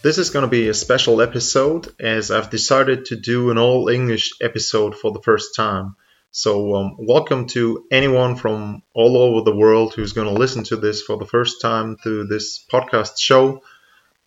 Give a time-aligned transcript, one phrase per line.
[0.00, 3.88] This is going to be a special episode as I've decided to do an all
[3.88, 5.96] English episode for the first time.
[6.30, 10.76] So, um, welcome to anyone from all over the world who's going to listen to
[10.76, 13.62] this for the first time through this podcast show.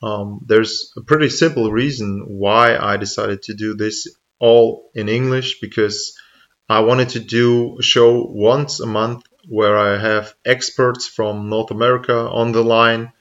[0.03, 5.61] Um, there's a pretty simple reason why I decided to do this all in English
[5.61, 6.17] because
[6.67, 11.72] I wanted to do a show once a month where I have experts from North
[11.72, 13.13] America on the line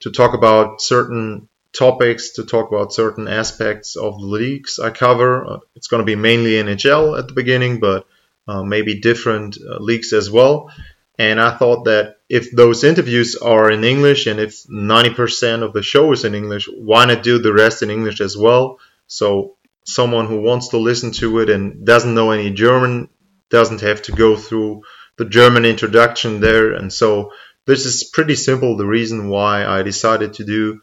[0.00, 5.46] to talk about certain topics, to talk about certain aspects of the leagues I cover.
[5.46, 8.06] Uh, it's going to be mainly NHL at the beginning, but
[8.46, 10.70] uh, maybe different uh, leagues as well.
[11.18, 15.82] And I thought that if those interviews are in English and if 90% of the
[15.82, 18.78] show is in English, why not do the rest in English as well?
[19.08, 23.08] So someone who wants to listen to it and doesn't know any German
[23.50, 24.82] doesn't have to go through
[25.16, 26.72] the German introduction there.
[26.72, 27.32] And so
[27.66, 30.80] this is pretty simple the reason why I decided to do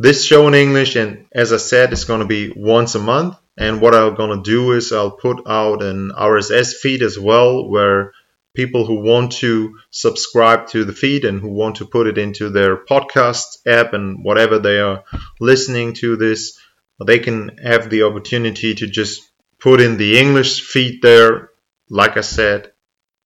[0.00, 0.96] this show in English.
[0.96, 3.36] And as I said, it's going to be once a month.
[3.58, 7.68] And what I'm going to do is I'll put out an RSS feed as well,
[7.68, 8.12] where
[8.54, 12.48] people who want to subscribe to the feed and who want to put it into
[12.48, 15.04] their podcast app and whatever they are
[15.38, 16.58] listening to this,
[17.04, 21.50] they can have the opportunity to just put in the English feed there.
[21.90, 22.72] Like I said,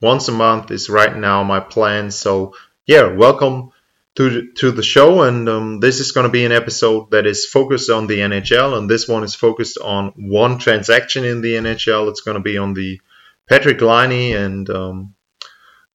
[0.03, 2.11] once a month is right now my plan.
[2.11, 3.71] So yeah, welcome
[4.17, 7.47] to to the show, and um, this is going to be an episode that is
[7.47, 12.09] focused on the NHL, and this one is focused on one transaction in the NHL.
[12.11, 13.01] It's going to be on the
[13.49, 15.15] Patrick Laine and um,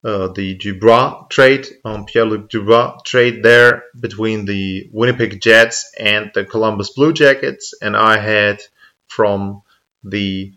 [0.04, 6.46] uh, the Dubois trade, um, Pierre-Luc Dubois trade there between the Winnipeg Jets and the
[6.46, 8.62] Columbus Blue Jackets, and I had
[9.08, 9.64] from
[10.04, 10.54] the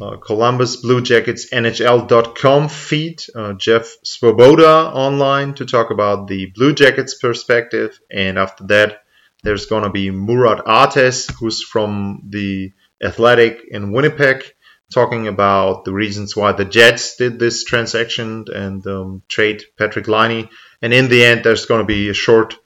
[0.00, 6.74] uh, Columbus Blue Jackets NHL.com feed, uh, Jeff Svoboda online to talk about the Blue
[6.74, 7.98] Jackets perspective.
[8.10, 9.02] And after that,
[9.42, 14.44] there's going to be Murat Artes, who's from the Athletic in Winnipeg,
[14.92, 20.48] talking about the reasons why the Jets did this transaction and um, trade Patrick Laine.
[20.82, 22.56] And in the end, there's going to be a short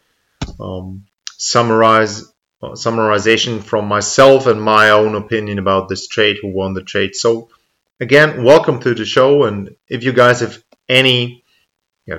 [0.58, 1.06] um,
[1.36, 7.14] summarize summarization from myself and my own opinion about this trade, who won the trade.
[7.14, 7.48] So,
[7.98, 9.44] again, welcome to the show.
[9.44, 11.44] And if you guys have any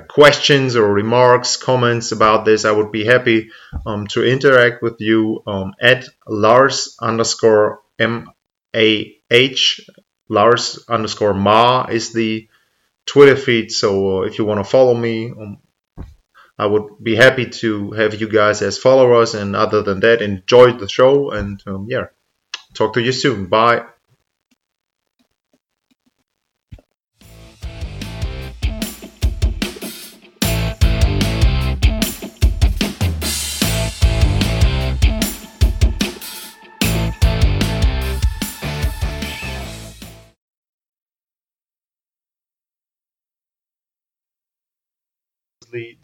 [0.08, 3.50] questions or remarks, comments about this, I would be happy
[3.84, 8.30] um, to interact with you um, at Lars underscore M
[8.74, 9.80] A H.
[10.28, 12.48] Lars underscore Ma is the
[13.04, 13.70] Twitter feed.
[13.70, 15.58] So, uh, if you want to follow me, um,
[16.62, 19.34] I would be happy to have you guys as followers.
[19.34, 21.32] And other than that, enjoy the show.
[21.32, 22.06] And um, yeah,
[22.74, 23.46] talk to you soon.
[23.46, 23.91] Bye.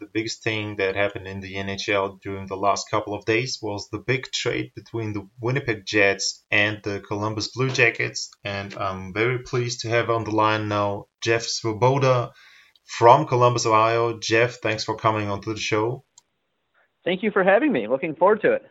[0.09, 3.89] The biggest thing that happened in the NHL during the last couple of days was
[3.89, 8.31] the big trade between the Winnipeg Jets and the Columbus Blue Jackets.
[8.43, 12.31] And I'm very pleased to have on the line now Jeff Svoboda
[12.85, 14.17] from Columbus, Ohio.
[14.17, 16.03] Jeff, thanks for coming onto the show.
[17.05, 17.87] Thank you for having me.
[17.87, 18.63] Looking forward to it.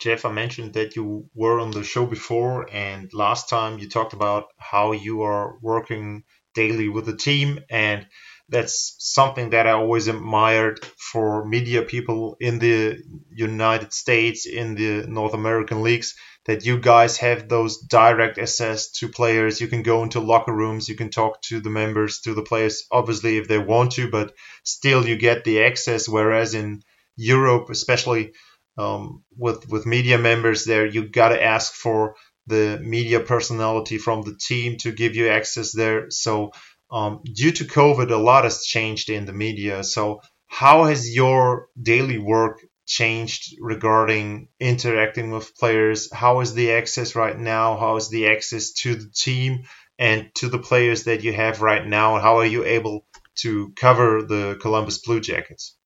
[0.00, 4.14] Jeff, I mentioned that you were on the show before, and last time you talked
[4.14, 6.24] about how you are working
[6.56, 8.06] daily with the team, and
[8.48, 15.06] that's something that I always admired for media people in the United States, in the
[15.06, 16.14] North American leagues,
[16.46, 19.60] that you guys have those direct access to players.
[19.60, 22.86] You can go into locker rooms, you can talk to the members, to the players,
[22.92, 26.08] obviously, if they want to, but still you get the access.
[26.08, 26.82] Whereas in
[27.16, 28.32] Europe, especially
[28.76, 32.16] um, with with media members there, you got to ask for
[32.46, 36.10] the media personality from the team to give you access there.
[36.10, 36.52] So
[36.94, 39.82] um, due to COVID, a lot has changed in the media.
[39.82, 46.12] So how has your daily work changed regarding interacting with players?
[46.12, 47.76] How is the access right now?
[47.76, 49.64] How is the access to the team
[49.98, 52.20] and to the players that you have right now?
[52.20, 53.06] How are you able
[53.38, 55.76] to cover the Columbus Blue Jackets?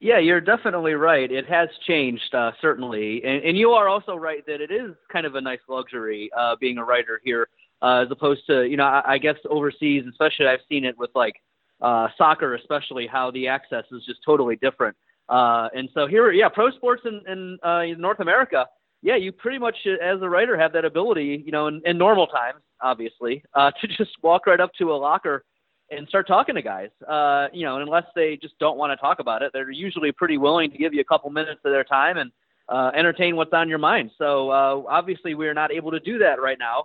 [0.00, 1.32] Yeah, you're definitely right.
[1.32, 3.22] It has changed, uh, certainly.
[3.24, 6.56] And, and you are also right that it is kind of a nice luxury uh,
[6.60, 7.48] being a writer here,
[7.82, 11.10] uh, as opposed to, you know, I, I guess overseas, especially I've seen it with
[11.14, 11.34] like
[11.80, 14.96] uh, soccer, especially how the access is just totally different.
[15.28, 18.66] Uh, and so here, yeah, pro sports in, in, uh, in North America,
[19.02, 22.26] yeah, you pretty much, as a writer, have that ability, you know, in, in normal
[22.26, 25.44] times, obviously, uh, to just walk right up to a locker
[25.90, 26.90] and start talking to guys.
[27.06, 30.36] Uh, you know, unless they just don't want to talk about it, they're usually pretty
[30.36, 32.30] willing to give you a couple minutes of their time and
[32.68, 34.10] uh, entertain what's on your mind.
[34.18, 36.84] So uh, obviously, we are not able to do that right now,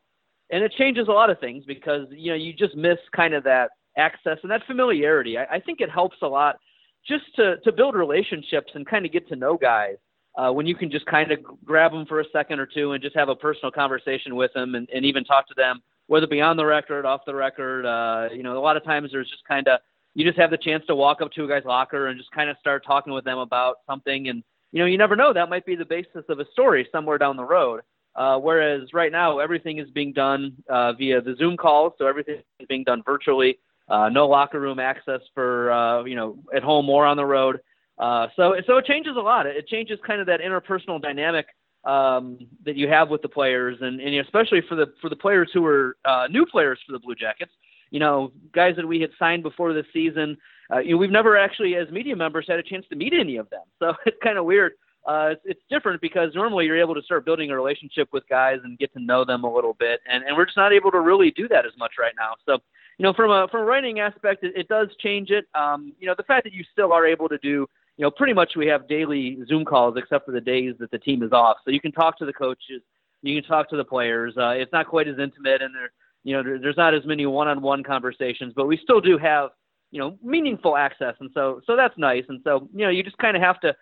[0.51, 3.43] and it changes a lot of things because you know you just miss kind of
[3.43, 5.37] that access and that familiarity.
[5.37, 6.57] I, I think it helps a lot
[7.07, 9.95] just to to build relationships and kind of get to know guys.
[10.35, 13.03] Uh, when you can just kind of grab them for a second or two and
[13.03, 16.29] just have a personal conversation with them and, and even talk to them whether it
[16.29, 17.85] be on the record, off the record.
[17.85, 19.79] Uh, you know, a lot of times there's just kind of
[20.15, 22.49] you just have the chance to walk up to a guy's locker and just kind
[22.49, 25.65] of start talking with them about something, and you know, you never know that might
[25.65, 27.81] be the basis of a story somewhere down the road.
[28.15, 32.35] Uh, whereas right now everything is being done uh, via the Zoom calls, so everything
[32.59, 33.57] is being done virtually.
[33.89, 37.59] Uh, no locker room access for uh, you know at home or on the road.
[37.97, 39.45] Uh, so so it changes a lot.
[39.45, 41.47] It changes kind of that interpersonal dynamic
[41.85, 45.49] um, that you have with the players, and, and especially for the for the players
[45.53, 45.95] who are
[46.29, 47.51] new players for the Blue Jackets.
[47.89, 50.37] You know, guys that we had signed before the season.
[50.83, 53.49] You know, we've never actually, as media members, had a chance to meet any of
[53.49, 53.61] them.
[53.79, 54.73] So it's kind of weird.
[55.05, 58.59] Uh, it's, it's different because normally you're able to start building a relationship with guys
[58.63, 60.99] and get to know them a little bit, and, and we're just not able to
[60.99, 62.33] really do that as much right now.
[62.45, 62.53] So,
[62.97, 65.45] you know, from a from a writing aspect, it, it does change it.
[65.55, 67.67] Um, you know, the fact that you still are able to do
[67.97, 70.97] you know, pretty much we have daily Zoom calls except for the days that the
[70.97, 71.57] team is off.
[71.63, 72.81] So you can talk to the coaches,
[73.21, 74.35] you can talk to the players.
[74.37, 75.91] Uh, it's not quite as intimate, and there,
[76.23, 79.51] you know, there, there's not as many one-on-one conversations, but we still do have,
[79.91, 82.23] you know, meaningful access, and so so that's nice.
[82.29, 83.75] And so you know, you just kind of have to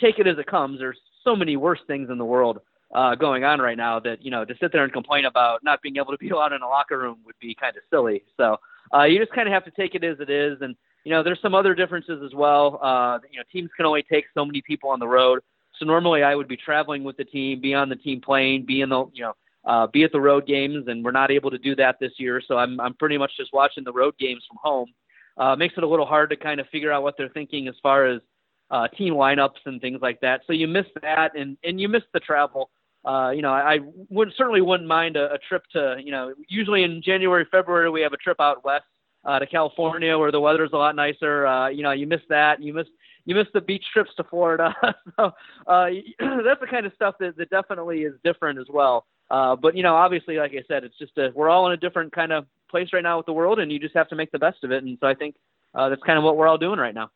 [0.00, 0.78] take it as it comes.
[0.78, 2.60] There's so many worse things in the world
[2.94, 5.82] uh, going on right now that you know to sit there and complain about not
[5.82, 8.22] being able to be allowed in a locker room would be kind of silly.
[8.36, 8.56] So
[8.94, 11.22] uh, you just kind of have to take it as it is, and you know,
[11.22, 12.78] there's some other differences as well.
[12.82, 15.40] Uh, you know, teams can only take so many people on the road.
[15.78, 18.80] So normally I would be traveling with the team, be on the team plane, be
[18.80, 19.34] in the, you know,
[19.64, 22.40] uh, be at the road games, and we're not able to do that this year.
[22.46, 24.92] So I'm I'm pretty much just watching the road games from home.
[25.36, 27.74] Uh, makes it a little hard to kind of figure out what they're thinking as
[27.82, 28.20] far as
[28.74, 30.40] uh, team lineups and things like that.
[30.48, 32.70] So you miss that, and and you miss the travel.
[33.04, 33.78] Uh, you know, I, I
[34.08, 38.00] would certainly wouldn't mind a, a trip to, you know, usually in January, February we
[38.00, 38.86] have a trip out west
[39.26, 41.46] uh, to California where the weather's a lot nicer.
[41.46, 42.62] Uh, you know, you miss that.
[42.62, 42.86] You miss
[43.26, 44.74] you miss the beach trips to Florida.
[45.16, 45.32] so
[45.66, 45.86] uh,
[46.18, 49.06] that's the kind of stuff that, that definitely is different as well.
[49.30, 51.76] Uh, but you know, obviously, like I said, it's just a, we're all in a
[51.76, 54.32] different kind of place right now with the world, and you just have to make
[54.32, 54.82] the best of it.
[54.82, 55.36] And so I think
[55.74, 57.10] uh, that's kind of what we're all doing right now.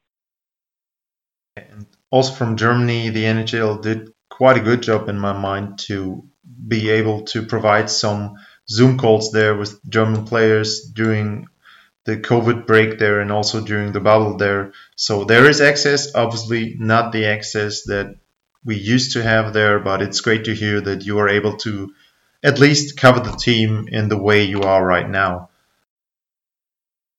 [1.70, 6.24] And also from Germany, the NHL did quite a good job in my mind to
[6.66, 8.36] be able to provide some
[8.68, 11.48] Zoom calls there with German players during
[12.04, 14.72] the COVID break there and also during the bubble there.
[14.96, 18.16] So there is access, obviously not the access that
[18.64, 21.92] we used to have there, but it's great to hear that you are able to
[22.42, 25.47] at least cover the team in the way you are right now.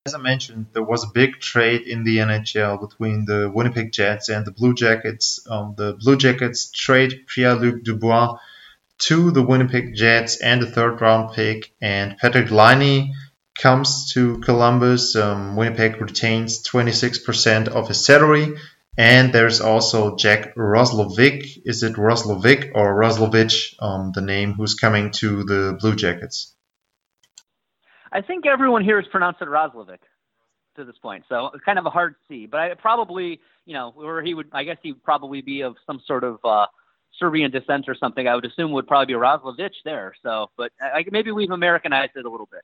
[0.09, 4.27] As I mentioned, there was a big trade in the NHL between the Winnipeg Jets
[4.27, 5.39] and the Blue Jackets.
[5.47, 8.39] Um, the Blue Jackets trade Pierre-Luc Dubois
[9.09, 13.13] to the Winnipeg Jets and a third round pick, and Patrick Laine
[13.55, 18.57] comes to Columbus, um, Winnipeg retains 26% of his salary.
[18.97, 21.61] And there's also Jack Roslovic.
[21.65, 26.55] Is it Roslovic or Roslovic, um, the name who's coming to the Blue Jackets?
[28.11, 29.99] I think everyone here has pronounced it Roslovic
[30.75, 32.45] to this point, so it's kind of a hard C.
[32.45, 35.75] But I probably, you know, where he would, I guess he would probably be of
[35.85, 36.67] some sort of uh,
[37.17, 38.27] Serbian descent or something.
[38.27, 40.13] I would assume would probably be Roslovic there.
[40.23, 42.61] So, but I, maybe we've Americanized it a little bit.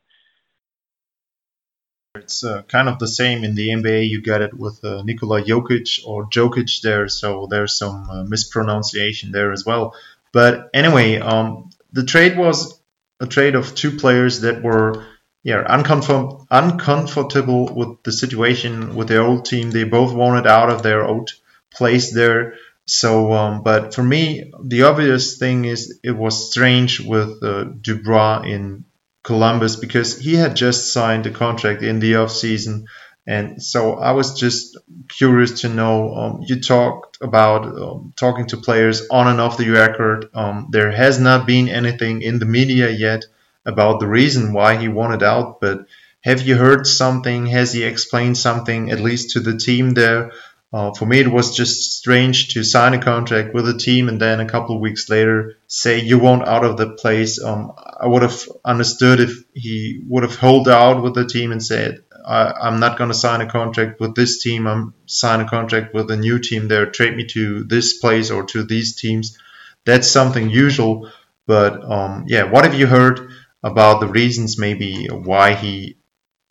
[2.16, 4.08] It's uh, kind of the same in the NBA.
[4.10, 9.32] You get it with uh, Nikola Jokic or Jokic there, so there's some uh, mispronunciation
[9.32, 9.96] there as well.
[10.32, 12.80] But anyway, um, the trade was
[13.20, 15.06] a trade of two players that were
[15.46, 19.72] yeah uncomfort- uncomfortable with the situation with their old team.
[19.72, 21.30] They both wanted out of their old
[21.72, 22.56] place there.
[22.88, 28.42] So, um, but for me, the obvious thing is it was strange with uh, Dubois
[28.42, 28.86] in
[29.24, 32.86] Columbus because he had just signed a contract in the off season.
[33.28, 34.78] And so I was just
[35.10, 36.14] curious to know.
[36.14, 40.30] Um, you talked about um, talking to players on and off the record.
[40.36, 43.26] Um, there has not been anything in the media yet
[43.66, 45.60] about the reason why he wanted out.
[45.62, 45.86] But
[46.22, 47.46] have you heard something?
[47.48, 50.32] Has he explained something, at least to the team there?
[50.76, 54.22] uh, for me, it was just strange to sign a contract with a team and
[54.22, 57.42] then a couple of weeks later say you want out of the place.
[57.42, 61.64] Um, I would have understood if he would have held out with the team and
[61.64, 64.68] said, I, am not going to sign a contract with this team.
[64.68, 66.88] I'm sign a contract with a new team there.
[66.88, 69.38] Trade me to this place or to these teams.
[69.86, 71.10] That's something usual.
[71.48, 73.30] But um, yeah, what have you heard
[73.66, 75.98] about the reasons maybe why he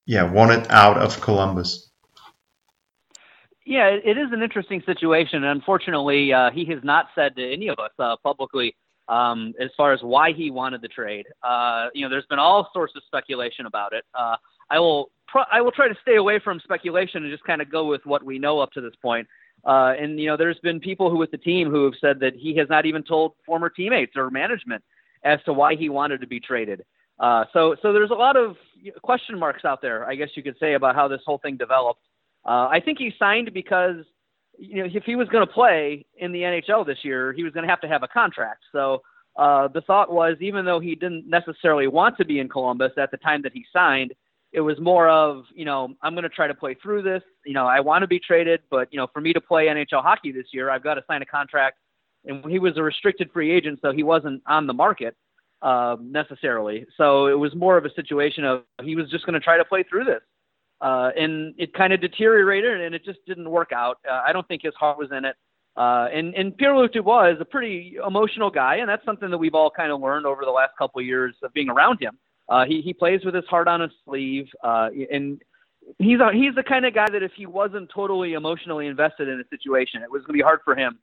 [0.04, 1.90] yeah wanted out of Columbus?
[3.64, 5.44] Yeah, it is an interesting situation.
[5.44, 8.76] Unfortunately, uh, he has not said to any of us uh, publicly
[9.08, 11.26] um, as far as why he wanted the trade.
[11.42, 14.04] Uh, you know, there's been all sorts of speculation about it.
[14.14, 14.36] Uh,
[14.70, 15.10] I will
[15.50, 18.22] I will try to stay away from speculation and just kind of go with what
[18.22, 19.26] we know up to this point.
[19.64, 22.34] Uh, and you know, there's been people who with the team who have said that
[22.34, 24.82] he has not even told former teammates or management
[25.24, 26.84] as to why he wanted to be traded.
[27.18, 28.56] Uh, so, so there's a lot of
[29.02, 32.00] question marks out there, I guess you could say, about how this whole thing developed.
[32.44, 34.04] Uh, I think he signed because,
[34.58, 37.52] you know, if he was going to play in the NHL this year, he was
[37.52, 38.64] going to have to have a contract.
[38.72, 39.02] So
[39.36, 43.10] uh, the thought was, even though he didn't necessarily want to be in Columbus at
[43.10, 44.12] the time that he signed,
[44.52, 47.22] it was more of, you know, I'm going to try to play through this.
[47.44, 50.02] You know, I want to be traded, but you know, for me to play NHL
[50.02, 51.78] hockey this year, I've got to sign a contract.
[52.24, 55.16] And he was a restricted free agent, so he wasn't on the market
[55.64, 56.86] uh, necessarily.
[56.96, 59.64] So it was more of a situation of he was just going to try to
[59.64, 60.20] play through this.
[60.80, 63.96] Uh, and it kind of deteriorated and it just didn't work out.
[64.08, 65.36] Uh, I don't think his heart was in it.
[65.76, 69.54] Uh, and, and Pierre-Luc Dubois is a pretty emotional guy, and that's something that we've
[69.54, 72.16] all kind of learned over the last couple of years of being around him.
[72.48, 75.42] Uh, he, he plays with his heart on his sleeve, uh, and
[75.98, 79.40] he's a, he's the kind of guy that if he wasn't totally emotionally invested in
[79.40, 80.98] a situation, it was going to be hard for him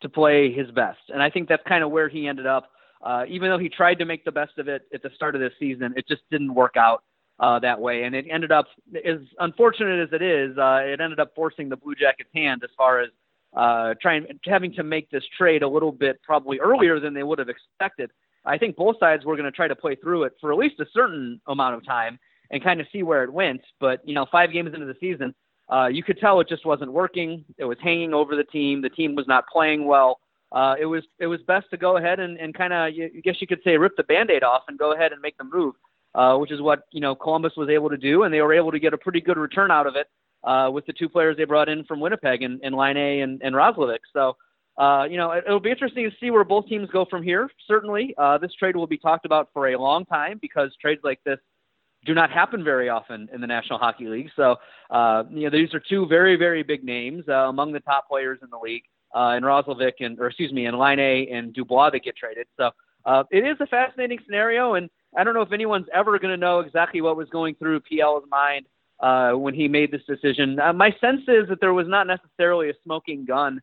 [0.00, 1.00] to play his best.
[1.12, 2.70] And I think that's kind of where he ended up.
[3.04, 5.40] Uh, even though he tried to make the best of it at the start of
[5.40, 7.04] this season, it just didn't work out
[7.38, 8.04] uh, that way.
[8.04, 8.66] And it ended up,
[9.04, 12.70] as unfortunate as it is, uh, it ended up forcing the Blue Jackets' hand as
[12.78, 13.10] far as
[13.54, 17.38] uh, trying having to make this trade a little bit probably earlier than they would
[17.38, 18.10] have expected.
[18.46, 20.80] I think both sides were going to try to play through it for at least
[20.80, 22.18] a certain amount of time
[22.50, 23.60] and kind of see where it went.
[23.80, 25.34] But you know, five games into the season,
[25.72, 27.44] uh, you could tell it just wasn't working.
[27.58, 28.82] It was hanging over the team.
[28.82, 30.20] The team was not playing well
[30.54, 33.36] uh, it was it was best to go ahead and, and kind of I guess
[33.40, 35.74] you could say rip the band-aid off and go ahead and make the move,
[36.14, 38.70] uh, which is what you know Columbus was able to do, and they were able
[38.70, 40.06] to get a pretty good return out of it
[40.44, 43.54] uh, with the two players they brought in from Winnipeg and, and Laine and, and
[43.54, 44.00] Roslovic.
[44.12, 44.36] So.
[44.76, 47.48] Uh, you know, it, it'll be interesting to see where both teams go from here.
[47.68, 51.20] Certainly, uh, this trade will be talked about for a long time because trades like
[51.22, 51.38] this
[52.04, 54.30] do not happen very often in the National Hockey League.
[54.34, 54.56] So,
[54.90, 58.40] uh, you know, these are two very, very big names uh, among the top players
[58.42, 58.82] in the league
[59.14, 62.46] uh, and Roslovic and or excuse me, and Laine and Dubois that get traded.
[62.56, 62.70] So
[63.06, 66.36] uh, it is a fascinating scenario, and I don't know if anyone's ever going to
[66.36, 68.66] know exactly what was going through PL's mind
[69.00, 70.58] uh, when he made this decision.
[70.58, 73.60] Uh, my sense is that there was not necessarily a smoking gun,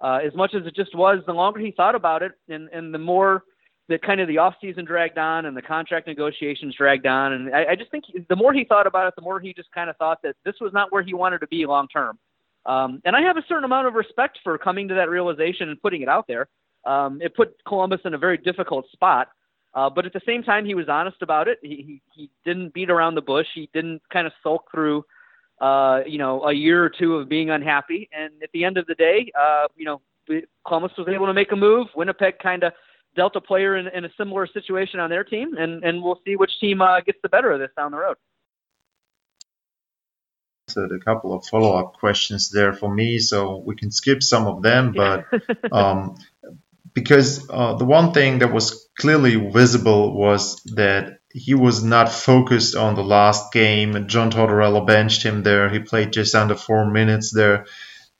[0.00, 1.20] uh, as much as it just was.
[1.26, 3.44] The longer he thought about it, and and the more
[3.88, 7.54] that kind of the off season dragged on and the contract negotiations dragged on, and
[7.54, 9.90] I, I just think the more he thought about it, the more he just kind
[9.90, 12.18] of thought that this was not where he wanted to be long term.
[12.66, 15.80] Um, and I have a certain amount of respect for coming to that realization and
[15.80, 16.48] putting it out there.
[16.84, 19.28] Um, it put Columbus in a very difficult spot,
[19.74, 21.58] uh, but at the same time, he was honest about it.
[21.62, 23.46] He, he, he didn't beat around the bush.
[23.54, 25.04] He didn't kind of sulk through,
[25.60, 28.08] uh, you know, a year or two of being unhappy.
[28.12, 30.00] And at the end of the day, uh, you know,
[30.66, 31.88] Columbus was able to make a move.
[31.94, 32.72] Winnipeg kind of
[33.16, 36.36] dealt a player in, in a similar situation on their team, and, and we'll see
[36.36, 38.16] which team uh, gets the better of this down the road
[40.76, 44.92] a couple of follow-up questions there for me, so we can skip some of them.
[44.92, 45.26] But
[45.72, 46.16] um,
[46.92, 52.76] because uh, the one thing that was clearly visible was that he was not focused
[52.76, 54.06] on the last game.
[54.06, 55.68] John Tortorella benched him there.
[55.68, 57.66] He played just under four minutes there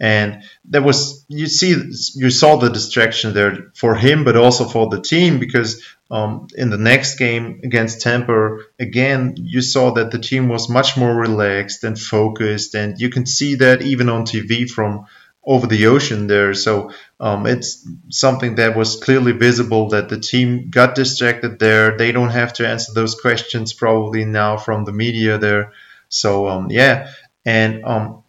[0.00, 1.70] and there was you see
[2.14, 6.70] you saw the distraction there for him but also for the team because um, in
[6.70, 11.84] the next game against Tampa again you saw that the team was much more relaxed
[11.84, 15.06] and focused and you can see that even on TV from
[15.46, 16.54] over the ocean there.
[16.54, 21.96] So um, it's something that was clearly visible that the team got distracted there.
[21.96, 25.72] They don't have to answer those questions probably now from the media there.
[26.08, 27.12] So um, yeah.
[27.44, 28.23] And um,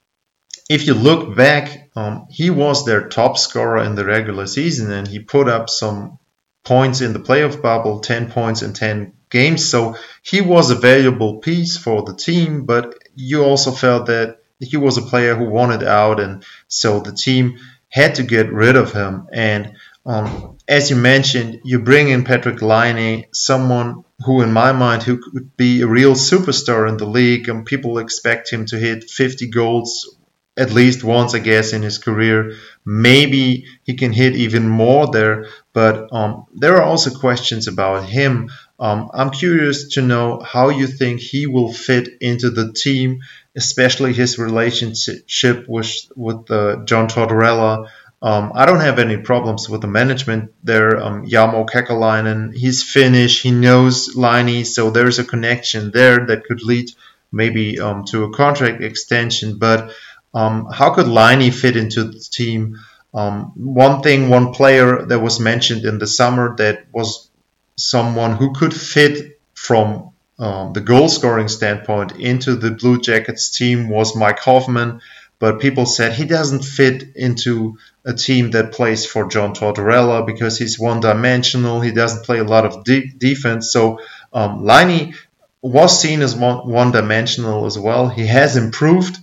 [0.70, 5.08] if you look back, um, he was their top scorer in the regular season, and
[5.08, 6.18] he put up some
[6.64, 9.70] points in the playoff bubble, 10 points in 10 games.
[9.70, 14.78] So he was a valuable piece for the team, but you also felt that he
[14.78, 18.92] was a player who wanted out, and so the team had to get rid of
[18.92, 19.28] him.
[19.32, 19.74] And
[20.06, 25.18] um, as you mentioned, you bring in Patrick Laine, someone who, in my mind, who
[25.18, 29.50] could be a real superstar in the league, and people expect him to hit 50
[29.52, 30.18] goals
[30.58, 32.54] at least once, I guess, in his career.
[32.86, 38.50] Maybe he can hit even more there, but um, there are also questions about him.
[38.80, 43.22] Um, I'm curious to know how you think he will fit into the team,
[43.56, 47.90] especially his relationship with with uh, John Tortorella.
[48.22, 51.00] Um, I don't have any problems with the management there.
[51.02, 56.64] Um, Jarmo Kekalainen, he's Finnish, he knows Laine, so there's a connection there that could
[56.64, 56.90] lead
[57.32, 59.58] maybe um, to a contract extension.
[59.60, 59.92] But
[60.36, 62.78] um, how could Laine fit into the team?
[63.14, 67.30] Um, one thing, one player that was mentioned in the summer that was
[67.78, 73.90] someone who could fit from um, the goal scoring standpoint into the Blue Jackets team
[73.90, 75.02] was Mike Hoffman.
[75.38, 80.58] But people said he doesn't fit into a team that plays for John Tortorella because
[80.58, 81.82] he's one dimensional.
[81.82, 83.72] He doesn't play a lot of de- defense.
[83.72, 84.00] So
[84.32, 85.14] um, Laine
[85.62, 88.08] was seen as one dimensional as well.
[88.08, 89.18] He has improved,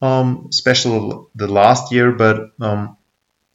[0.00, 2.12] um, especially the last year.
[2.12, 2.96] But um,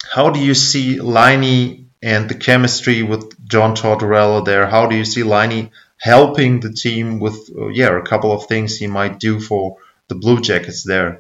[0.04, 4.68] how do you see Laine and the chemistry with John Tortorella there?
[4.68, 8.78] How do you see Laine helping the team with, uh, yeah, a couple of things
[8.78, 9.78] he might do for
[10.08, 11.20] the Blue Jackets there?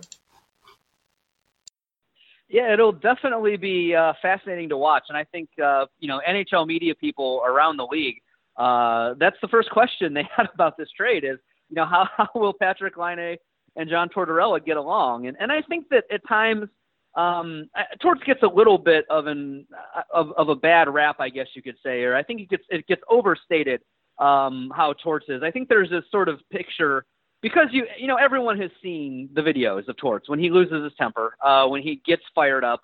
[2.47, 6.65] Yeah, it'll definitely be uh, fascinating to watch, and I think uh, you know NHL
[6.65, 8.23] media people around the league
[8.59, 12.29] uh, that's the first question they had about this trade is, you know, how, how
[12.35, 13.37] will Patrik Laine
[13.79, 15.27] and John Tortorella get along?
[15.27, 16.67] And, and I think that at times,
[17.15, 17.69] um,
[18.01, 19.65] Torts gets a little bit of an
[20.13, 22.63] of, of a bad rap, I guess you could say, or I think it gets
[22.69, 23.81] it gets overstated
[24.19, 25.41] um, how Torts is.
[25.41, 27.05] I think there's this sort of picture
[27.41, 30.93] because you you know everyone has seen the videos of Torts when he loses his
[30.99, 32.81] temper, uh, when he gets fired up,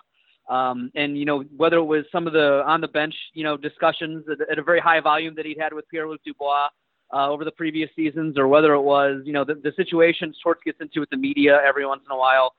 [0.48, 3.56] um, and you know whether it was some of the on the bench, you know,
[3.56, 6.68] discussions at, at a very high volume that he'd had with Pierre-Luc Dubois
[7.12, 10.62] uh, over the previous seasons, or whether it was you know the, the situations Torts
[10.64, 12.54] gets into with the media every once in a while.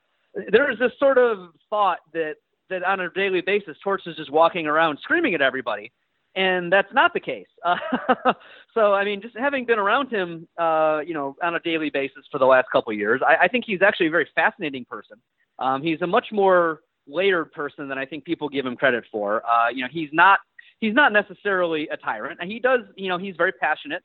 [0.50, 2.34] There is this sort of thought that
[2.70, 5.92] that on a daily basis, Torts is just walking around screaming at everybody,
[6.34, 7.48] and that's not the case.
[7.64, 7.76] Uh,
[8.74, 12.24] so I mean, just having been around him, uh, you know, on a daily basis
[12.30, 15.18] for the last couple of years, I, I think he's actually a very fascinating person.
[15.58, 19.42] Um, he's a much more layered person than I think people give him credit for.
[19.46, 20.38] Uh, you know, he's not
[20.80, 22.38] he's not necessarily a tyrant.
[22.40, 24.02] And he does, you know, he's very passionate,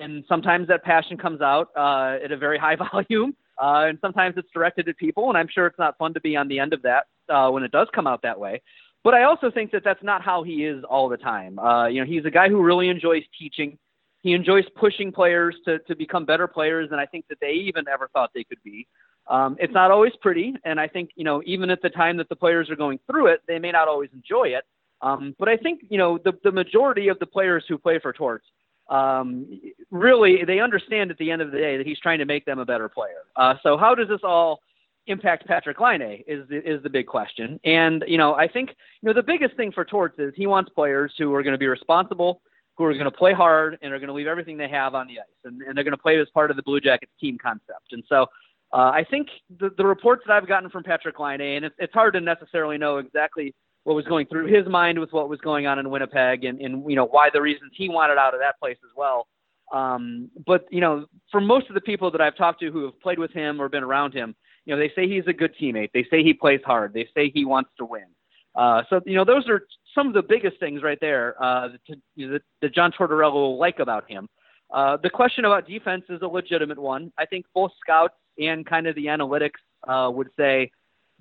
[0.00, 4.34] and sometimes that passion comes out uh, at a very high volume, uh, and sometimes
[4.36, 5.28] it's directed at people.
[5.28, 7.62] And I'm sure it's not fun to be on the end of that uh, when
[7.62, 8.62] it does come out that way.
[9.02, 11.58] But I also think that that's not how he is all the time.
[11.58, 13.78] Uh, you know, he's a guy who really enjoys teaching.
[14.22, 17.84] He enjoys pushing players to, to become better players than I think that they even
[17.86, 18.86] ever thought they could be.
[19.26, 22.28] Um, it's not always pretty, and I think you know even at the time that
[22.28, 24.64] the players are going through it, they may not always enjoy it.
[25.00, 28.12] Um, but I think you know the the majority of the players who play for
[28.12, 28.46] Torts
[28.88, 32.44] um, really they understand at the end of the day that he's trying to make
[32.44, 33.22] them a better player.
[33.36, 34.60] Uh, so how does this all
[35.06, 37.60] impact Patrick Laine is the, is the big question.
[37.64, 38.70] And you know I think
[39.02, 41.58] you know the biggest thing for Torts is he wants players who are going to
[41.58, 42.40] be responsible,
[42.76, 45.06] who are going to play hard, and are going to leave everything they have on
[45.06, 47.38] the ice, and, and they're going to play as part of the Blue Jackets team
[47.38, 47.92] concept.
[47.92, 48.26] And so
[48.72, 49.28] uh, I think
[49.60, 52.76] the, the reports that I've gotten from Patrick Laine, and it's, it's hard to necessarily
[52.76, 56.44] know exactly what was going through his mind with what was going on in Winnipeg,
[56.44, 59.28] and, and you know why the reasons he wanted out of that place as well.
[59.72, 63.00] Um, but you know, for most of the people that I've talked to who have
[63.00, 65.90] played with him or been around him, you know, they say he's a good teammate.
[65.92, 66.94] They say he plays hard.
[66.94, 68.06] They say he wants to win.
[68.54, 71.98] Uh, so you know, those are some of the biggest things right there uh, that,
[72.16, 74.28] that, that John Tortorella will like about him.
[74.72, 77.12] Uh, the question about defense is a legitimate one.
[77.18, 80.70] I think both scouts and kind of the analytics uh, would say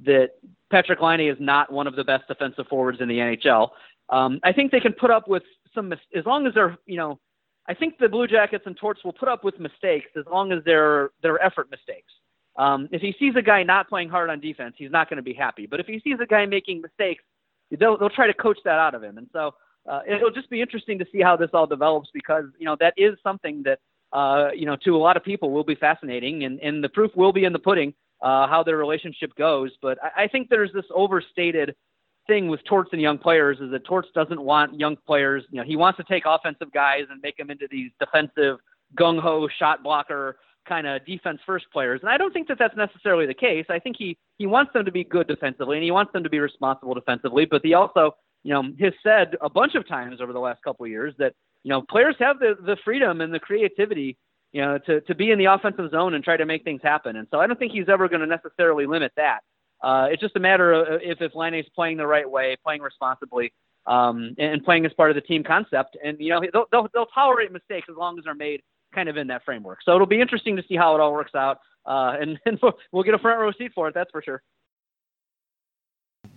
[0.06, 0.32] that
[0.72, 3.70] Patrick Laine is not one of the best defensive forwards in the NHL.
[4.10, 6.98] Um, I think they can put up with some, mis- as long as they're, you
[6.98, 7.20] know,
[7.68, 10.62] I think the Blue Jackets and Torts will put up with mistakes as long as
[10.66, 12.12] they're they're effort mistakes.
[12.58, 15.24] Um, if he sees a guy not playing hard on defense, he's not going to
[15.24, 15.66] be happy.
[15.66, 17.24] But if he sees a guy making mistakes,
[17.72, 19.18] they'll they'll try to coach that out of him.
[19.18, 19.52] And so
[19.90, 22.94] uh, it'll just be interesting to see how this all develops because you know that
[22.98, 23.80] is something that
[24.14, 27.12] uh, you know, to a lot of people will be fascinating, and, and the proof
[27.16, 29.72] will be in the pudding uh, how their relationship goes.
[29.82, 31.76] But I, I think there's this overstated
[32.26, 35.44] thing with Torts and young players is that Torts doesn't want young players.
[35.52, 38.58] You know, he wants to take offensive guys and make them into these defensive
[38.98, 42.00] gung ho shot blocker kind of defense first players.
[42.02, 43.66] And I don't think that that's necessarily the case.
[43.70, 46.30] I think he he wants them to be good defensively and he wants them to
[46.30, 47.46] be responsible defensively.
[47.46, 50.86] But he also, you know, has said a bunch of times over the last couple
[50.86, 51.34] of years that
[51.64, 54.18] you know, players have the, the freedom and the creativity,
[54.54, 57.16] you know, to, to be in the offensive zone and try to make things happen.
[57.16, 59.40] And so I don't think he's ever going to necessarily limit that.
[59.84, 63.52] Uh, it's just a matter of if, if is playing the right way, playing responsibly,
[63.86, 65.98] um, and playing as part of the team concept.
[66.02, 68.62] And, you know, they'll, they'll, they'll tolerate mistakes as long as they're made
[68.94, 69.80] kind of in that framework.
[69.84, 71.58] So it'll be interesting to see how it all works out.
[71.86, 72.60] Uh, and, and
[72.92, 73.96] we'll get a front row seat for it.
[73.96, 74.42] That's for sure.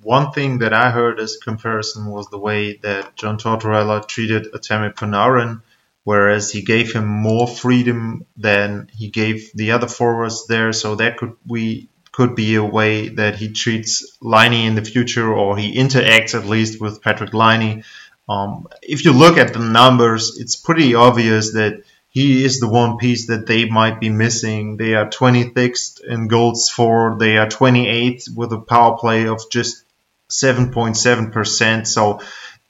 [0.03, 4.95] one thing that I heard as comparison was the way that John Tortorella treated Artemi
[4.95, 5.63] Panarin,
[6.07, 10.73] whereas he gave him more freedom than he gave the other forwards there.
[10.73, 15.35] So that could we could be a way that he treats Laine in the future,
[15.35, 17.83] or he interacts at least with Patrick Laine.
[18.29, 22.99] Um, if you look at the numbers, it's pretty obvious that he is the one
[22.99, 24.77] piece that they might be missing.
[24.77, 29.83] They are 26th in goals for, they are 28th with a power play of just
[30.31, 31.87] 7.7%.
[31.87, 32.21] So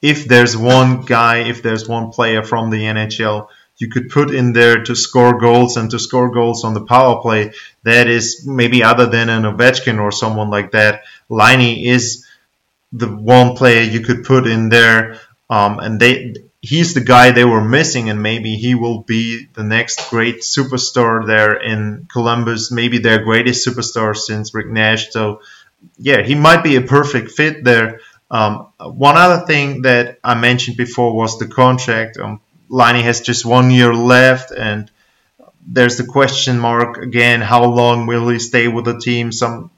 [0.06, 4.52] if there's one guy, if there's one player from the NHL you could put in
[4.52, 8.82] there to score goals and to score goals on the power play, that is maybe
[8.82, 11.02] other than an Ovechkin or someone like that.
[11.28, 12.26] Laine is
[12.92, 15.18] the one player you could put in there,
[15.50, 19.62] um, and they he's the guy they were missing, and maybe he will be the
[19.62, 25.10] next great superstar there in Columbus, maybe their greatest superstar since Rick Nash.
[25.10, 25.42] So,
[25.98, 28.00] yeah, he might be a perfect fit there.
[28.30, 32.18] Um, one other thing that I mentioned before was the contract.
[32.18, 34.90] Um, Laine has just one year left, and
[35.66, 39.30] there's the question mark again: how long will he stay with the team?
[39.30, 39.70] Some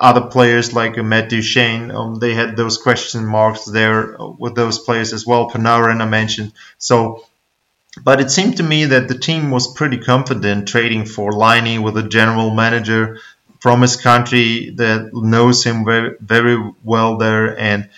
[0.00, 5.12] other players like Matt Duchene, um, they had those question marks there with those players
[5.12, 5.50] as well.
[5.50, 6.52] Panarin I mentioned.
[6.78, 7.26] So,
[8.02, 11.98] but it seemed to me that the team was pretty confident trading for Laine with
[11.98, 13.18] a general manager
[13.60, 17.88] from his country that knows him very, very well there and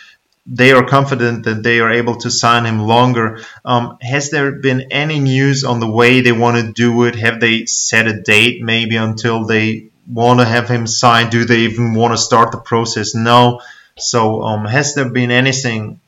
[0.45, 3.41] they are confident that they are able to sign him longer.
[3.65, 7.15] Um, has there been any news on the way they want to do it?
[7.15, 11.31] Have they set a date maybe until they want to have him signed?
[11.31, 13.15] Do they even want to start the process?
[13.15, 13.61] No.
[13.97, 16.01] So um, has there been anything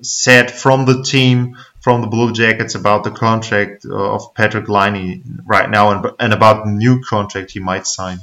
[0.00, 5.42] said from the team, from the Blue Jackets about the contract uh, of Patrick Laine
[5.44, 8.20] right now and, and about the new contract he might sign?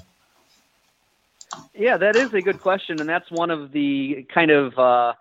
[1.74, 5.14] Yeah, that is a good question, and that's one of the kind of uh,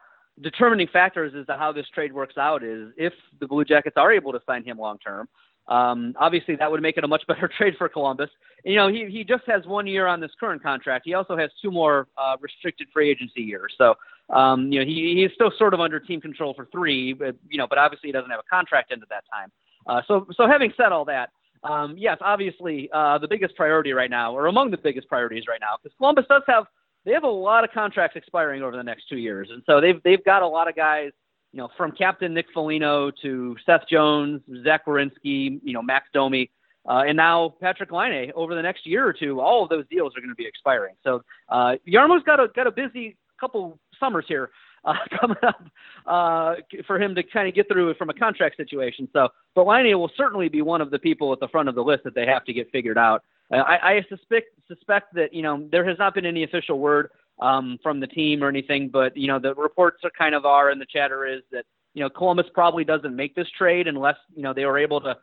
[0.43, 4.13] determining factors as to how this trade works out is if the Blue Jackets are
[4.13, 5.29] able to sign him long term.
[5.69, 8.31] Um, obviously, that would make it a much better trade for Columbus.
[8.65, 11.05] You know, he, he just has one year on this current contract.
[11.05, 13.75] He also has two more uh, restricted free agency years.
[13.77, 13.95] So,
[14.35, 17.59] um, you know, he, he's still sort of under team control for three, but, you
[17.59, 19.53] know, but obviously he doesn't have a contract into that time.
[19.87, 21.31] Uh, so, so having said all that,
[21.63, 25.61] um, yes, obviously uh, the biggest priority right now, or among the biggest priorities right
[25.61, 26.65] now, because Columbus does have
[27.05, 30.03] they have a lot of contracts expiring over the next two years, and so they've
[30.03, 31.11] they've got a lot of guys,
[31.53, 36.51] you know, from Captain Nick Foligno to Seth Jones, Zach Werenski, you know, Max Domi,
[36.89, 38.33] uh, and now Patrick Laine.
[38.35, 40.95] Over the next year or two, all of those deals are going to be expiring.
[41.03, 44.51] So uh, Jarmo's got a got a busy couple summers here
[44.85, 45.63] uh, coming up
[46.07, 46.55] uh,
[46.87, 49.09] for him to kind of get through it from a contract situation.
[49.13, 51.83] So, but Laine will certainly be one of the people at the front of the
[51.83, 53.23] list that they have to get figured out.
[53.51, 57.11] I, I suspect suspect that you know there has not been any official word
[57.41, 60.71] um, from the team or anything, but you know the reports are kind of are,
[60.71, 61.65] and the chatter is that
[61.95, 65.17] you know Columbus probably doesn't make this trade unless you know they were able to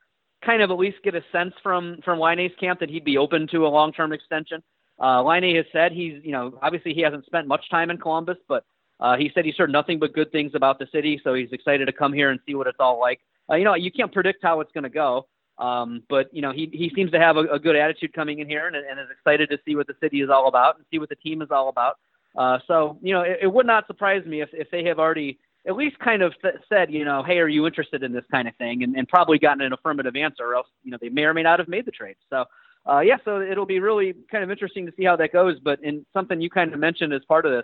[0.44, 3.48] kind of at least get a sense from from Laine's camp that he'd be open
[3.52, 4.64] to a long term extension.
[5.02, 8.38] Uh, Laine has said he's you know obviously he hasn't spent much time in Columbus,
[8.48, 8.64] but
[9.00, 11.86] uh, he said he's heard nothing but good things about the city, so he's excited
[11.86, 13.20] to come here and see what it's all like.
[13.50, 15.28] Uh, you know, you can't predict how it's going to go,
[15.58, 18.48] um, but you know, he he seems to have a, a good attitude coming in
[18.48, 21.00] here and, and is excited to see what the city is all about and see
[21.00, 21.98] what the team is all about.
[22.38, 25.40] Uh, so you know, it, it would not surprise me if if they have already
[25.68, 28.48] at least kind of th- said, you know, hey, are you interested in this kind
[28.48, 31.24] of thing, and, and probably gotten an affirmative answer, or else you know they may
[31.24, 32.16] or may not have made the trade.
[32.30, 32.46] So.
[32.88, 35.58] Uh, yeah, so it'll be really kind of interesting to see how that goes.
[35.60, 37.64] But in something you kind of mentioned as part of this,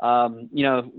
[0.00, 0.90] um, you know,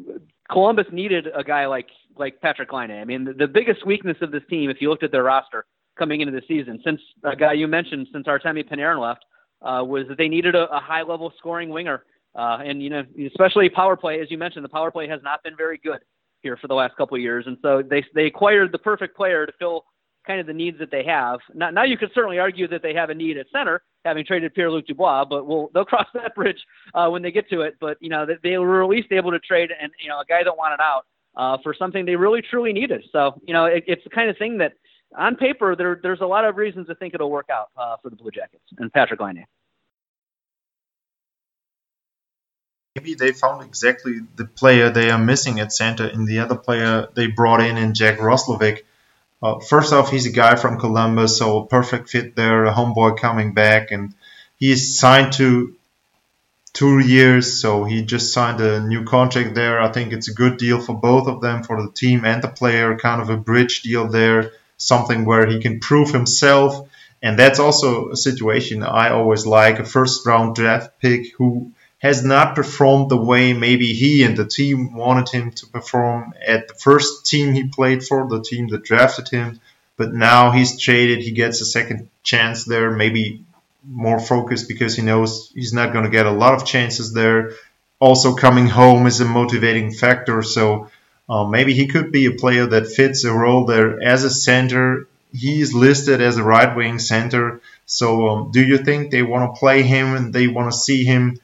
[0.49, 1.87] Columbus needed a guy like
[2.17, 2.91] like Patrik Laine.
[2.91, 5.65] I mean, the, the biggest weakness of this team, if you looked at their roster,
[5.97, 6.79] coming into the season.
[6.83, 9.23] Since a guy you mentioned, since Artemi Panarin left,
[9.61, 12.03] uh, was that they needed a, a high level scoring winger.
[12.35, 15.43] Uh, and you know, especially power play, as you mentioned, the power play has not
[15.43, 15.99] been very good
[16.41, 19.45] here for the last couple of years, and so they they acquired the perfect player
[19.45, 19.85] to fill
[20.25, 21.39] kind of the needs that they have.
[21.53, 24.53] Now, now you could certainly argue that they have a need at center, having traded
[24.53, 27.75] Pierre Luc Dubois, but we'll, they'll cross that bridge uh, when they get to it.
[27.79, 30.43] But you know, they were at least able to trade and you know a guy
[30.43, 33.03] that wanted out uh, for something they really truly needed.
[33.11, 34.73] So you know, it, it's the kind of thing that
[35.17, 38.09] on paper, there, there's a lot of reasons to think it'll work out uh, for
[38.09, 39.45] the Blue Jackets and Patrick Laine.
[42.95, 47.07] Maybe they found exactly the player they are missing at center in the other player
[47.13, 48.81] they brought in in Jack Roslovic.
[49.41, 53.53] Uh, first off, he's a guy from Columbus, so perfect fit there, a homeboy coming
[53.53, 54.13] back, and
[54.57, 55.75] he's signed to
[56.73, 59.81] two years, so he just signed a new contract there.
[59.81, 62.47] I think it's a good deal for both of them, for the team and the
[62.47, 64.51] player, kind of a bridge deal there
[64.81, 66.87] something where he can prove himself.
[67.21, 72.23] And that's also a situation I always like a first round draft pick who has
[72.23, 76.73] not performed the way maybe he and the team wanted him to perform at the
[76.73, 79.61] first team he played for, the team that drafted him.
[79.97, 83.45] But now he's traded, he gets a second chance there, maybe
[83.87, 87.51] more focused because he knows he's not going to get a lot of chances there.
[87.99, 90.89] Also, coming home is a motivating factor, so
[91.29, 95.07] uh, maybe he could be a player that fits a role there as a center.
[95.31, 97.61] He's listed as a right wing center.
[97.85, 101.03] So, um, do you think they want to play him and they want to see
[101.03, 101.39] him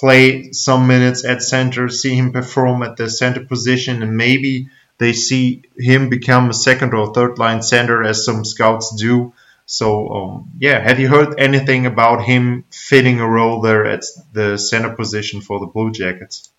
[0.00, 5.12] play some minutes at center, see him perform at the center position, and maybe they
[5.12, 9.34] see him become a second or third line center as some scouts do?
[9.66, 14.56] So, um, yeah, have you heard anything about him fitting a role there at the
[14.56, 16.50] center position for the Blue Jackets?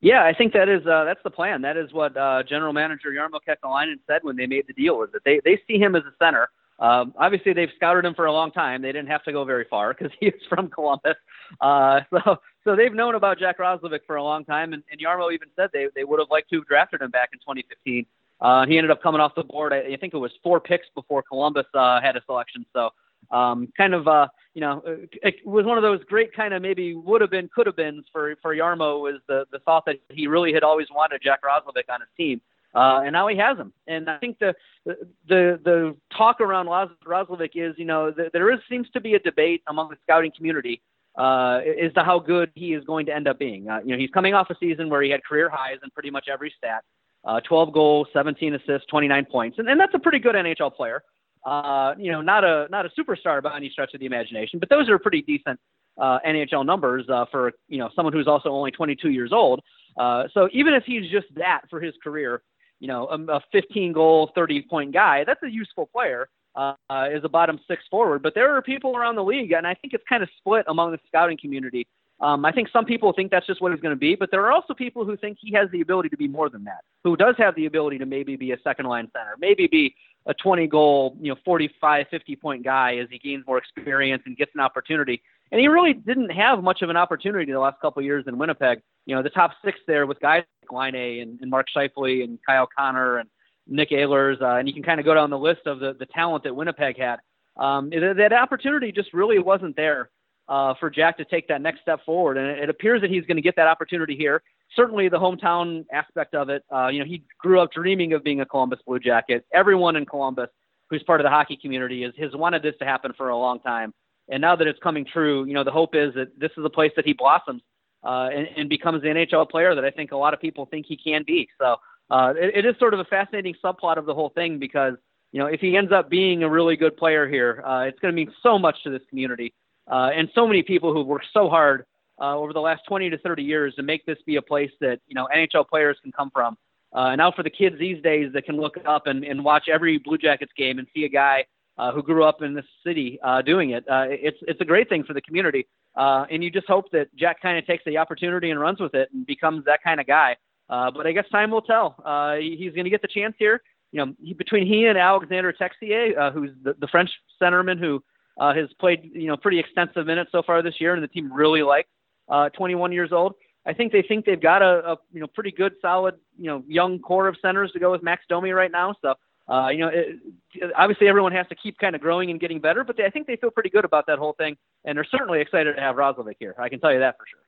[0.00, 1.62] Yeah, I think that is uh, that's the plan.
[1.62, 4.96] That is what uh, General Manager Jarmo Kekalainen said when they made the deal.
[4.96, 6.48] Was that they they see him as a center.
[6.78, 8.82] Um, obviously, they've scouted him for a long time.
[8.82, 11.16] They didn't have to go very far because he is from Columbus.
[11.60, 15.32] Uh, so so they've known about Jack Roslovic for a long time, and, and Jarmo
[15.32, 18.06] even said they they would have liked to have drafted him back in 2015.
[18.40, 19.72] Uh, he ended up coming off the board.
[19.72, 22.64] I, I think it was four picks before Columbus uh, had a selection.
[22.72, 22.90] So
[23.30, 26.94] um, kind of, uh, you know, it was one of those great kind of maybe
[26.94, 30.26] would have been, could have been for for Jarmo was the the thought that he
[30.26, 32.40] really had always wanted Jack Roslovic on his team.
[32.78, 33.72] Uh, and now he has him.
[33.88, 38.60] And I think the the the talk around Roslovic is, you know, the, there is
[38.70, 40.80] seems to be a debate among the scouting community
[41.18, 43.68] uh, as to how good he is going to end up being.
[43.68, 46.10] Uh, you know, he's coming off a season where he had career highs in pretty
[46.10, 46.84] much every stat
[47.24, 51.02] uh, 12 goals, 17 assists, 29 points, and, and that's a pretty good NHL player.
[51.44, 54.68] Uh, you know, not a not a superstar by any stretch of the imagination, but
[54.68, 55.58] those are pretty decent
[56.00, 59.62] uh, NHL numbers uh, for you know someone who's also only 22 years old.
[59.98, 62.42] Uh, so even if he's just that for his career,
[62.80, 67.22] you know, a, a 15 goal, 30 point guy, that's a useful player uh, as
[67.24, 68.22] a bottom six forward.
[68.22, 70.92] But there are people around the league, and I think it's kind of split among
[70.92, 71.86] the scouting community
[72.20, 74.44] um, I think some people think that's just what he's going to be, but there
[74.44, 77.16] are also people who think he has the ability to be more than that, who
[77.16, 79.94] does have the ability to maybe be a second line center, maybe be
[80.28, 84.36] a 20 goal, you know, 45, 50 point guy as he gains more experience and
[84.36, 85.22] gets an opportunity.
[85.50, 88.36] And he really didn't have much of an opportunity the last couple of years in
[88.36, 88.80] Winnipeg.
[89.06, 92.38] You know, the top six there with guys like Laine and, and Mark Scheifele and
[92.46, 93.28] Kyle Connor and
[93.66, 96.06] Nick Ehlers, uh, and you can kind of go down the list of the, the
[96.06, 97.18] talent that Winnipeg had.
[97.56, 100.10] Um, that, opportunity just really wasn't there
[100.48, 102.36] uh, for Jack to take that next step forward.
[102.36, 104.42] And it appears that he's going to get that opportunity here.
[104.76, 106.62] Certainly, the hometown aspect of it.
[106.72, 109.44] Uh, you know, he grew up dreaming of being a Columbus Blue Jacket.
[109.52, 110.48] Everyone in Columbus
[110.90, 113.60] who's part of the hockey community is, has wanted this to happen for a long
[113.60, 113.92] time.
[114.30, 116.70] And now that it's coming true, you know, the hope is that this is a
[116.70, 117.62] place that he blossoms
[118.04, 120.86] uh, and, and becomes the NHL player that I think a lot of people think
[120.86, 121.48] he can be.
[121.58, 121.76] So
[122.10, 124.94] uh, it, it is sort of a fascinating subplot of the whole thing because,
[125.32, 128.12] you know, if he ends up being a really good player here, uh, it's going
[128.12, 129.52] to mean so much to this community
[129.90, 131.84] uh, and so many people who've worked so hard
[132.20, 135.00] uh, over the last 20 to 30 years to make this be a place that
[135.06, 136.56] you know NHL players can come from.
[136.94, 139.68] Uh, and now for the kids these days that can look up and, and watch
[139.70, 141.44] every Blue Jackets game and see a guy
[141.76, 144.88] uh, who grew up in this city uh, doing it, uh, it's it's a great
[144.88, 145.66] thing for the community.
[145.96, 148.94] Uh, and you just hope that Jack kind of takes the opportunity and runs with
[148.94, 150.36] it and becomes that kind of guy.
[150.70, 151.96] Uh, but I guess time will tell.
[152.04, 153.62] Uh, he's going to get the chance here.
[153.90, 158.02] You know, he, between he and Alexander Texier, uh, who's the, the French centerman who
[158.38, 161.32] uh, has played you know pretty extensive minutes so far this year, and the team
[161.32, 161.88] really likes
[162.28, 163.34] uh, 21 years old.
[163.66, 166.64] I think they think they've got a, a you know pretty good, solid you know
[166.66, 168.94] young core of centers to go with Max Domi right now.
[169.02, 169.14] So
[169.52, 172.82] uh, you know it, obviously everyone has to keep kind of growing and getting better,
[172.84, 175.40] but they, I think they feel pretty good about that whole thing, and they're certainly
[175.40, 176.54] excited to have Roslovic here.
[176.58, 177.40] I can tell you that for sure.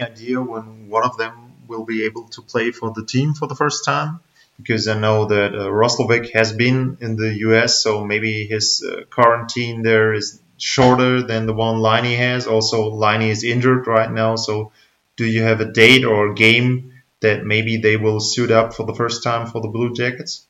[0.00, 3.56] Idea when one of them will be able to play for the team for the
[3.56, 4.20] first time
[4.58, 9.04] because I know that uh, Roslovic has been in the US, so maybe his uh,
[9.10, 12.46] quarantine there is shorter than the one Laine has.
[12.46, 14.72] Also, Laine is injured right now, so
[15.16, 18.84] do you have a date or a game that maybe they will suit up for
[18.84, 20.46] the first time for the Blue Jackets?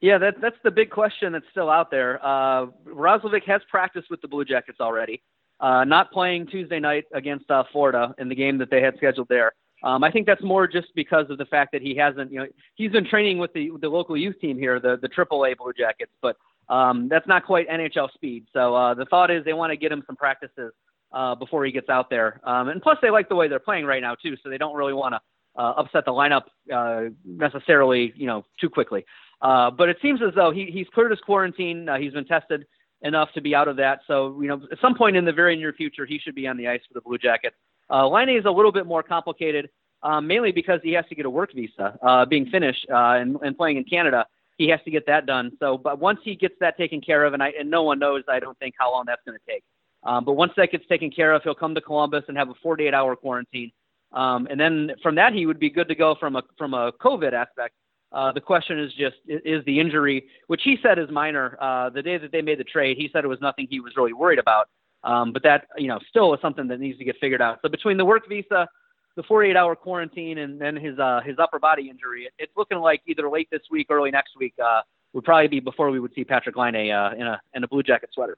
[0.00, 2.18] Yeah, that, that's the big question that's still out there.
[2.24, 5.22] Uh, Roslovic has practiced with the Blue Jackets already,
[5.60, 9.28] uh, not playing Tuesday night against uh, Florida in the game that they had scheduled
[9.28, 9.52] there.
[9.84, 12.46] Um, I think that's more just because of the fact that he hasn't, you know,
[12.74, 16.12] he's been training with the the local youth team here, the the AAA Blue Jackets,
[16.20, 16.36] but
[16.68, 18.46] um, that's not quite NHL speed.
[18.52, 20.72] So uh, the thought is they want to get him some practices
[21.12, 23.84] uh, before he gets out there, um, and plus they like the way they're playing
[23.84, 25.20] right now too, so they don't really want to
[25.56, 29.04] uh, upset the lineup uh, necessarily, you know, too quickly.
[29.40, 31.88] Uh, but it seems as though he, he's cleared his quarantine.
[31.88, 32.64] Uh, he's been tested
[33.02, 34.00] enough to be out of that.
[34.06, 36.56] So, you know, at some point in the very near future, he should be on
[36.56, 37.56] the ice for the Blue Jackets.
[37.90, 39.68] Uh, Laine is a little bit more complicated,
[40.02, 43.36] um, mainly because he has to get a work visa, uh, being Finnish uh, and,
[43.42, 44.24] and playing in Canada.
[44.62, 45.50] He has to get that done.
[45.58, 48.22] So, but once he gets that taken care of, and I and no one knows,
[48.28, 49.64] I don't think how long that's going to take.
[50.04, 52.54] Um, but once that gets taken care of, he'll come to Columbus and have a
[52.62, 53.72] 48 hour quarantine.
[54.12, 56.92] Um, and then from that, he would be good to go from a from a
[56.92, 57.74] COVID aspect.
[58.12, 61.58] Uh, the question is just is the injury, which he said is minor.
[61.60, 63.94] Uh, the day that they made the trade, he said it was nothing he was
[63.96, 64.68] really worried about.
[65.02, 67.58] Um, but that you know still is something that needs to get figured out.
[67.62, 68.68] So between the work visa,
[69.16, 73.02] the 48 hour quarantine, and then his uh, his upper body injury, it's looking like
[73.06, 74.80] either late this week, early next week uh,
[75.12, 77.82] would probably be before we would see Patrik Laine uh, in a in a Blue
[77.82, 78.36] Jacket sweater.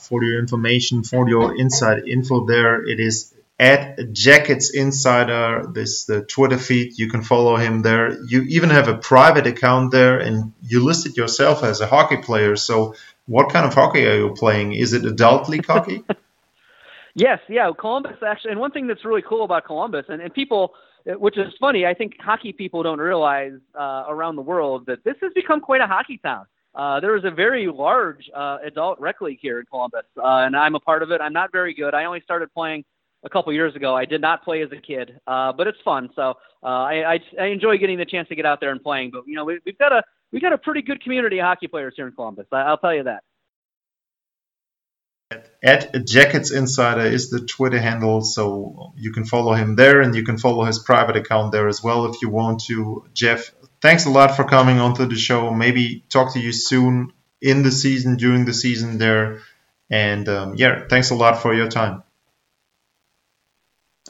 [0.00, 5.66] For your information, for your inside info, there it is at Jackets Insider.
[5.72, 6.98] This the Twitter feed.
[6.98, 8.16] You can follow him there.
[8.24, 12.56] You even have a private account there, and you listed yourself as a hockey player.
[12.56, 12.94] So,
[13.26, 14.72] what kind of hockey are you playing?
[14.72, 16.02] Is it adult league hockey?
[17.14, 17.70] yes, yeah.
[17.78, 20.74] Columbus actually, and one thing that's really cool about Columbus, and, and people,
[21.06, 25.16] which is funny, I think hockey people don't realize uh, around the world that this
[25.22, 26.46] has become quite a hockey town.
[26.74, 30.56] Uh, there is a very large uh, adult rec league here in Columbus, uh, and
[30.56, 31.20] I'm a part of it.
[31.20, 31.94] I'm not very good.
[31.94, 32.84] I only started playing
[33.24, 33.96] a couple years ago.
[33.96, 36.10] I did not play as a kid, uh, but it's fun.
[36.16, 39.12] So uh, I, I, I enjoy getting the chance to get out there and playing.
[39.12, 41.68] But you know, we, we've got a we've got a pretty good community of hockey
[41.68, 42.46] players here in Columbus.
[42.52, 43.22] I, I'll tell you that.
[45.62, 50.22] At Jackets Insider is the Twitter handle, so you can follow him there, and you
[50.22, 53.06] can follow his private account there as well if you want to.
[53.14, 55.50] Jeff, thanks a lot for coming onto the show.
[55.50, 59.40] Maybe talk to you soon in the season, during the season there,
[59.90, 62.02] and um, yeah, thanks a lot for your time.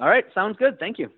[0.01, 0.81] All right, sounds good.
[0.81, 1.11] Thank you.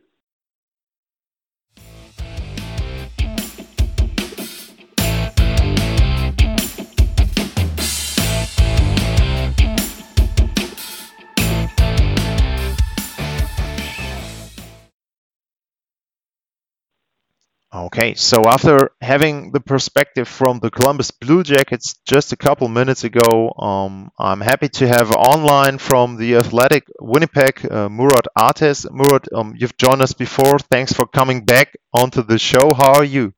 [17.77, 23.05] Okay, so after having the perspective from the Columbus Blue Jackets just a couple minutes
[23.05, 28.91] ago, um, I'm happy to have online from the Athletic Winnipeg, uh, Murat Ates.
[28.91, 30.59] Murat, um, you've joined us before.
[30.59, 32.73] Thanks for coming back onto the show.
[32.73, 33.35] How are you?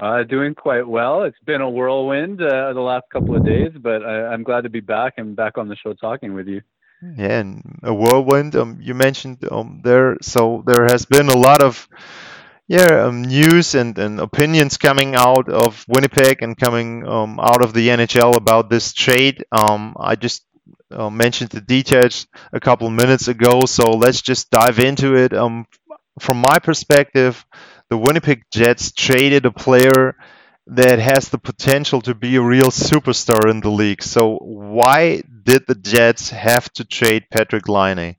[0.00, 1.22] Uh, doing quite well.
[1.22, 4.68] It's been a whirlwind uh, the last couple of days, but I, am glad to
[4.68, 6.62] be back and back on the show talking with you.
[7.16, 8.56] Yeah, and a whirlwind.
[8.56, 11.88] Um, you mentioned um, there, so there has been a lot of
[12.70, 17.74] yeah, um, news and, and opinions coming out of Winnipeg and coming um, out of
[17.74, 19.44] the NHL about this trade.
[19.50, 20.44] Um, I just
[20.92, 25.32] uh, mentioned the details a couple minutes ago, so let's just dive into it.
[25.32, 25.66] Um,
[26.20, 27.44] from my perspective,
[27.88, 30.14] the Winnipeg Jets traded a player
[30.68, 34.00] that has the potential to be a real superstar in the league.
[34.04, 38.14] So why did the Jets have to trade Patrik Laine?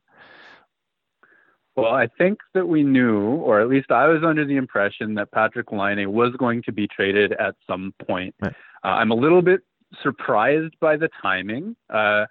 [1.76, 5.32] Well, I think that we knew, or at least I was under the impression that
[5.32, 8.36] Patrik Laine was going to be traded at some point.
[8.42, 8.54] Right.
[8.84, 9.62] Uh, I'm a little bit
[10.04, 12.26] surprised by the timing, uh,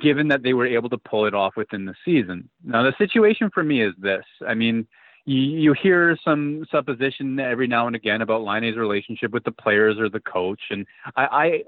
[0.00, 2.48] given that they were able to pull it off within the season.
[2.64, 4.24] Now, the situation for me is this.
[4.46, 4.86] I mean,
[5.26, 9.98] you, you hear some supposition every now and again about Laine's relationship with the players
[9.98, 11.62] or the coach, and I, I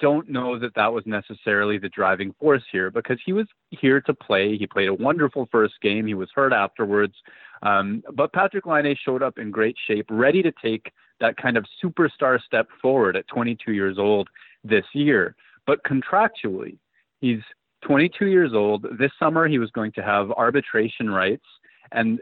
[0.00, 4.14] don't know that that was necessarily the driving force here because he was here to
[4.14, 4.56] play.
[4.56, 6.06] He played a wonderful first game.
[6.06, 7.14] He was hurt afterwards.
[7.62, 11.66] Um, but Patrik Laine showed up in great shape, ready to take that kind of
[11.82, 14.28] superstar step forward at 22 years old
[14.64, 15.36] this year.
[15.66, 16.78] But contractually,
[17.20, 17.40] he's
[17.82, 18.86] 22 years old.
[18.98, 21.44] This summer, he was going to have arbitration rights
[21.92, 22.20] and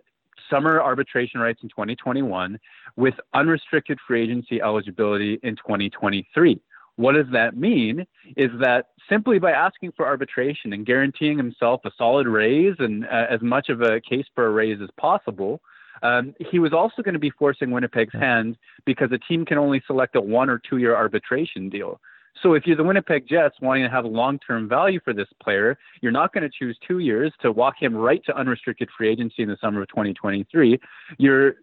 [0.51, 2.59] summer arbitration rights in 2021
[2.97, 6.61] with unrestricted free agency eligibility in 2023.
[6.99, 8.05] What does that mean?
[8.37, 13.27] Is that simply by asking for arbitration and guaranteeing himself a solid raise and uh,
[13.31, 15.61] as much of a case for a raise as possible,
[16.03, 19.81] um, he was also going to be forcing Winnipeg's hand because a team can only
[19.87, 22.01] select a one or two year arbitration deal.
[22.43, 25.79] So if you're the Winnipeg Jets wanting to have long term value for this player,
[26.03, 29.45] you're not going to choose two years to walk him right to unrestricted free agency
[29.45, 30.81] in the summer of 2023.
[31.19, 31.55] You're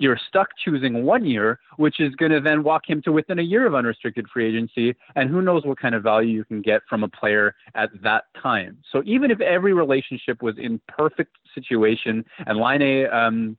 [0.00, 3.42] you're stuck choosing one year, which is going to then walk him to within a
[3.42, 4.96] year of unrestricted free agency.
[5.14, 8.24] And who knows what kind of value you can get from a player at that
[8.42, 8.78] time.
[8.90, 13.58] So even if every relationship was in perfect situation and Laine um,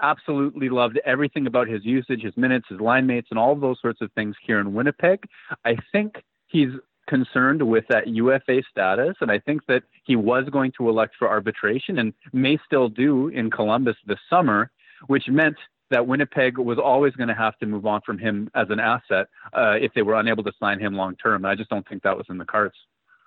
[0.00, 4.02] absolutely loved everything about his usage, his minutes, his line mates, and all those sorts
[4.02, 5.24] of things here in Winnipeg,
[5.64, 6.70] I think he's
[7.08, 11.28] concerned with that UFA status, and I think that he was going to elect for
[11.28, 14.70] arbitration and may still do in Columbus this summer,
[15.06, 15.56] which meant
[15.90, 19.28] that Winnipeg was always going to have to move on from him as an asset
[19.52, 21.44] uh, if they were unable to sign him long term.
[21.44, 22.74] I just don't think that was in the cards.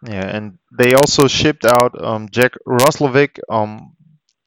[0.07, 3.39] Yeah, and they also shipped out um, Jack Roslovic.
[3.49, 3.95] Um,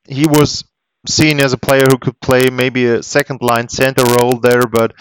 [0.07, 0.65] he was
[1.07, 4.95] seen as a player who could play maybe a second line center role there, but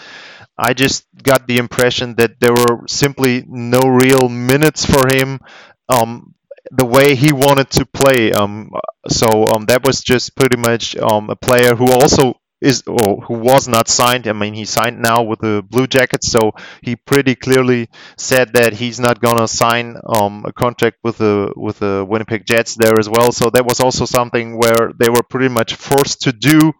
[0.56, 5.40] I just got the impression that there were simply no real minutes for him.
[5.88, 6.34] Um,
[6.70, 8.32] the way he wanted to play.
[8.32, 8.70] Um,
[9.08, 13.34] so um, that was just pretty much um, a player who also is or who
[13.34, 14.26] was not signed.
[14.26, 16.52] I mean, he signed now with the Blue Jackets, so
[16.82, 21.78] he pretty clearly said that he's not gonna sign um, a contract with the with
[21.78, 23.30] the Winnipeg Jets there as well.
[23.32, 26.72] So that was also something where they were pretty much forced to do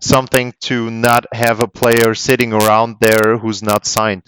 [0.00, 4.24] something to not have a player sitting around there who's not signed.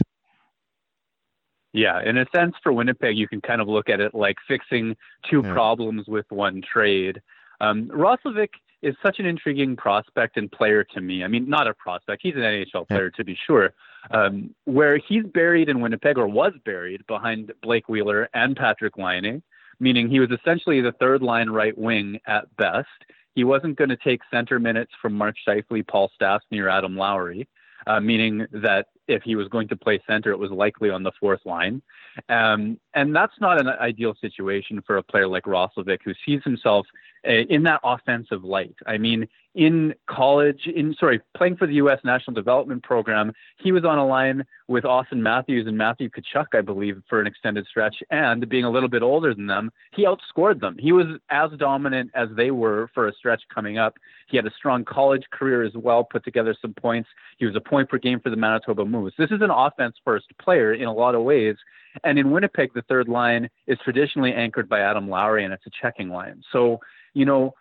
[1.73, 4.97] Yeah, in a sense, for Winnipeg, you can kind of look at it like fixing
[5.31, 5.53] two yeah.
[5.53, 7.23] problems with one trade.
[7.61, 8.51] Um, Roslovic
[8.83, 11.23] is such an intriguing prospect and player to me.
[11.25, 13.75] I mean, not a prospect; he's an NHL player to be sure.
[14.11, 19.43] Um, where he's buried in Winnipeg, or was buried behind Blake Wheeler and Patrik Laine,
[19.79, 22.89] meaning he was essentially the third line right wing at best.
[23.35, 27.47] He wasn't going to take center minutes from Mark Scheifele, Paul Stastny, or Adam Lowry,
[27.87, 31.13] uh, meaning that if he was going to play center, it was likely on the
[31.19, 31.83] fourth line.
[32.29, 36.87] Um, and that's not an ideal situation for a player like Roslovic, who sees himself
[37.27, 38.75] uh, in that offensive light.
[38.87, 41.99] I mean, in college, in sorry, playing for the U.S.
[42.05, 46.61] National Development Program, he was on a line with Auston Matthews and Matthew Tkachuk, I
[46.61, 47.97] believe, for an extended stretch.
[48.11, 50.77] And being a little bit older than them, he outscored them.
[50.79, 53.99] He was as dominant as they were for a stretch coming up.
[54.29, 57.09] He had a strong college career as well, put together some points.
[57.39, 58.85] He was a point per game for the Manitoba.
[59.05, 61.57] This is an offense first player in a lot of ways.
[62.05, 65.71] And in Winnipeg, the third line is traditionally anchored by Adam Lowry, and it's a
[65.83, 66.43] checking line.
[66.53, 66.79] So,
[67.15, 67.55] you know,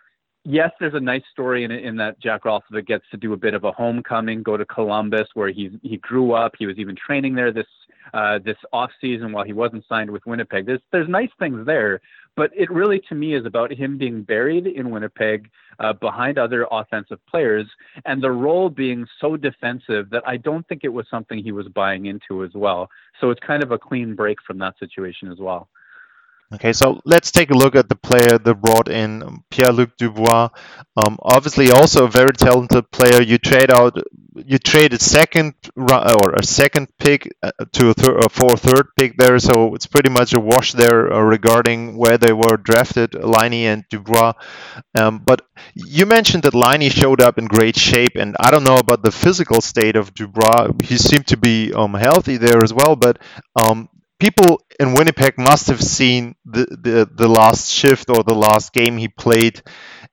[0.43, 3.53] yes, there's a nice story in in that Jack Roslovic gets to do a bit
[3.53, 6.53] of a homecoming, go to Columbus, where he he grew up.
[6.57, 7.67] He was even training there this
[8.13, 10.65] uh, this off season while he wasn't signed with Winnipeg.
[10.65, 12.01] There's there's nice things there,
[12.35, 16.67] but it really to me is about him being buried in Winnipeg uh, behind other
[16.71, 17.67] offensive players,
[18.05, 21.67] and the role being so defensive that I don't think it was something he was
[21.67, 22.89] buying into as well.
[23.21, 25.69] So it's kind of a clean break from that situation as well.
[26.51, 30.49] Okay, so let's take a look at the player that brought in Pierre-Luc Dubois.
[30.97, 33.21] Um, obviously, also a very talented player.
[33.21, 33.95] You trade out,
[34.35, 38.87] you trade a second or a second pick uh, to a, thir- a four third
[38.97, 43.13] pick there, so it's pretty much a wash there uh, regarding where they were drafted,
[43.13, 44.33] Laine and Dubois.
[44.99, 45.41] Um, but
[45.75, 49.11] you mentioned that Laine showed up in great shape, and I don't know about the
[49.11, 50.71] physical state of Dubois.
[50.83, 53.19] He seemed to be um, healthy there as well, but
[53.61, 53.89] um,
[54.19, 58.97] people in Winnipeg must have seen the, the, the last shift or the last game
[58.97, 59.61] he played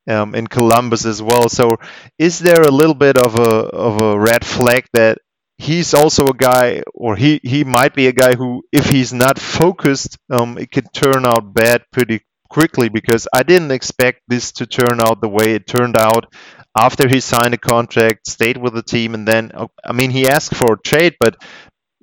[0.09, 1.49] um, in Columbus as well.
[1.49, 1.77] So,
[2.19, 5.19] is there a little bit of a of a red flag that
[5.59, 9.39] he's also a guy, or he he might be a guy who, if he's not
[9.39, 12.89] focused, um, it could turn out bad pretty quickly.
[12.89, 16.33] Because I didn't expect this to turn out the way it turned out.
[16.79, 19.51] After he signed a contract, stayed with the team, and then
[19.85, 21.37] I mean he asked for a trade, but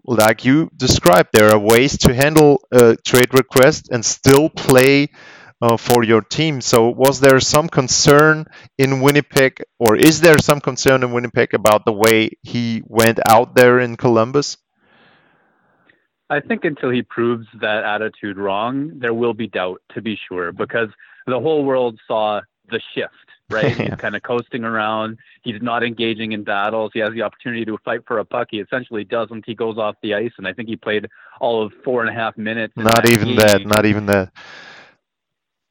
[0.05, 5.09] like you described, there are ways to handle a trade request and still play
[5.61, 6.59] uh, for your team.
[6.61, 8.45] So, was there some concern
[8.77, 13.55] in Winnipeg, or is there some concern in Winnipeg about the way he went out
[13.55, 14.57] there in Columbus?
[16.29, 20.51] I think until he proves that attitude wrong, there will be doubt, to be sure,
[20.51, 20.89] because
[21.27, 23.75] the whole world saw the shift right?
[23.77, 25.17] He's kind of coasting around.
[25.43, 26.91] He's not engaging in battles.
[26.93, 28.49] He has the opportunity to fight for a puck.
[28.51, 29.43] He essentially doesn't.
[29.45, 31.07] He goes off the ice, and I think he played
[31.39, 32.73] all of four and a half minutes.
[32.75, 33.37] Not even game.
[33.37, 33.65] that.
[33.65, 34.31] Not even that.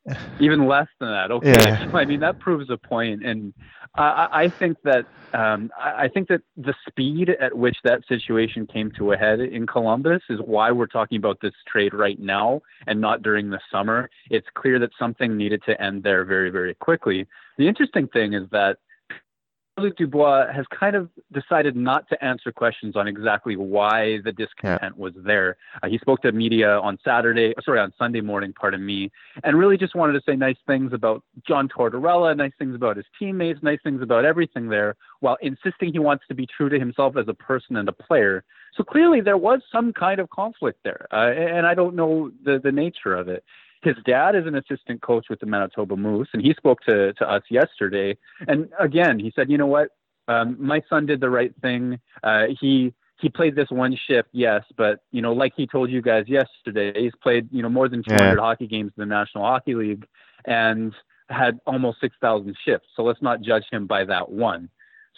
[0.41, 1.31] Even less than that.
[1.31, 1.53] Okay.
[1.53, 1.91] Yeah.
[1.95, 3.55] I mean, that proves a point, and
[3.95, 8.91] I, I think that um, I think that the speed at which that situation came
[8.99, 13.01] to a head in Columbus is why we're talking about this trade right now and
[13.01, 14.11] not during the summer.
[14.31, 17.27] It's clear that something needed to end there very, very quickly.
[17.57, 18.79] The interesting thing is that
[19.79, 24.95] Luc Dubois has kind of decided not to answer questions on exactly why the discontent
[24.97, 25.03] yeah.
[25.03, 25.57] was there.
[25.83, 29.11] Uh, he spoke to media on Saturday, sorry, on Sunday morning, pardon me,
[29.45, 33.07] and really just wanted to say nice things about John Tortorella, nice things about his
[33.19, 37.17] teammates, nice things about everything there, while insisting he wants to be true to himself
[37.17, 38.45] as a person and a player.
[38.77, 42.61] So clearly there was some kind of conflict there, uh, and I don't know the,
[42.63, 43.43] the nature of it
[43.83, 47.29] his dad is an assistant coach with the Manitoba Moose, and he spoke to, to
[47.29, 48.17] us yesterday.
[48.47, 49.89] And again, he said, you know what?
[50.29, 51.99] Um, my son did the right thing.
[52.23, 56.03] Uh, he he played this one shift, yes, but you know, like he told you
[56.03, 58.41] guys yesterday, he's played you know more than 200 yeah.
[58.41, 60.07] hockey games in the National Hockey League,
[60.45, 60.93] and
[61.29, 62.89] had almost 6,000 shifts.
[62.95, 64.69] So let's not judge him by that one.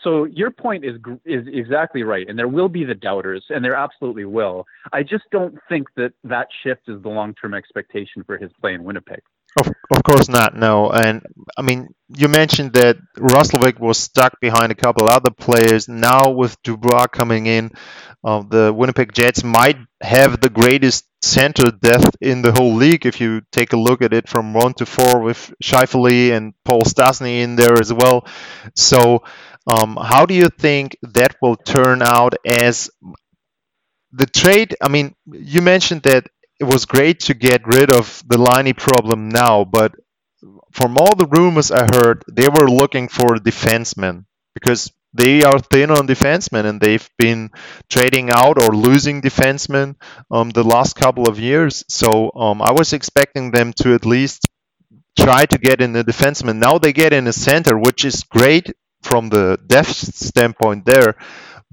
[0.02, 3.74] So your point is is exactly right, and there will be the doubters, and there
[3.74, 4.66] absolutely will.
[4.92, 8.74] I just don't think that that shift is the long term expectation for his play
[8.74, 9.22] in Winnipeg.
[9.58, 10.90] Of, of course not, no.
[10.90, 11.22] And
[11.56, 15.88] I mean, you mentioned that Roslovic was stuck behind a couple other players.
[15.88, 17.70] Now with Dubois coming in,
[18.24, 23.20] uh, the Winnipeg Jets might have the greatest center depth in the whole league if
[23.20, 27.42] you take a look at it from one to four with Scheifele and Paul Stastny
[27.42, 28.26] in there as well.
[28.74, 29.22] So,
[29.66, 32.90] um, how do you think that will turn out as
[34.12, 34.76] the trade?
[34.80, 36.26] I mean, you mentioned that
[36.60, 39.94] it was great to get rid of the Laine problem now, but
[40.72, 45.58] from all the rumors I heard, they were looking for a defenseman because they are
[45.58, 47.50] thin on defensemen and they've been
[47.90, 49.96] trading out or losing defensemen
[50.30, 51.84] um, the last couple of years.
[51.88, 54.48] So um, I was expecting them to at least
[55.18, 56.56] try to get in the defenseman.
[56.58, 58.70] Now they get in a center, which is great
[59.04, 61.14] from the depth standpoint there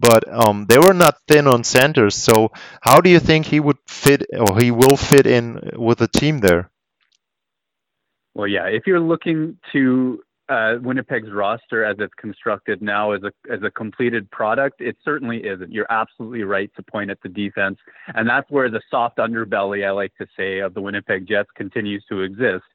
[0.01, 2.15] but um, they were not thin on centers.
[2.15, 2.51] So
[2.81, 6.39] how do you think he would fit or he will fit in with the team
[6.39, 6.71] there?
[8.33, 13.31] Well, yeah, if you're looking to uh, Winnipeg's roster as it's constructed now as a
[13.51, 15.71] as a completed product, it certainly isn't.
[15.71, 17.77] You're absolutely right to point at the defense,
[18.15, 22.03] and that's where the soft underbelly, I like to say, of the Winnipeg Jets continues
[22.09, 22.65] to exist.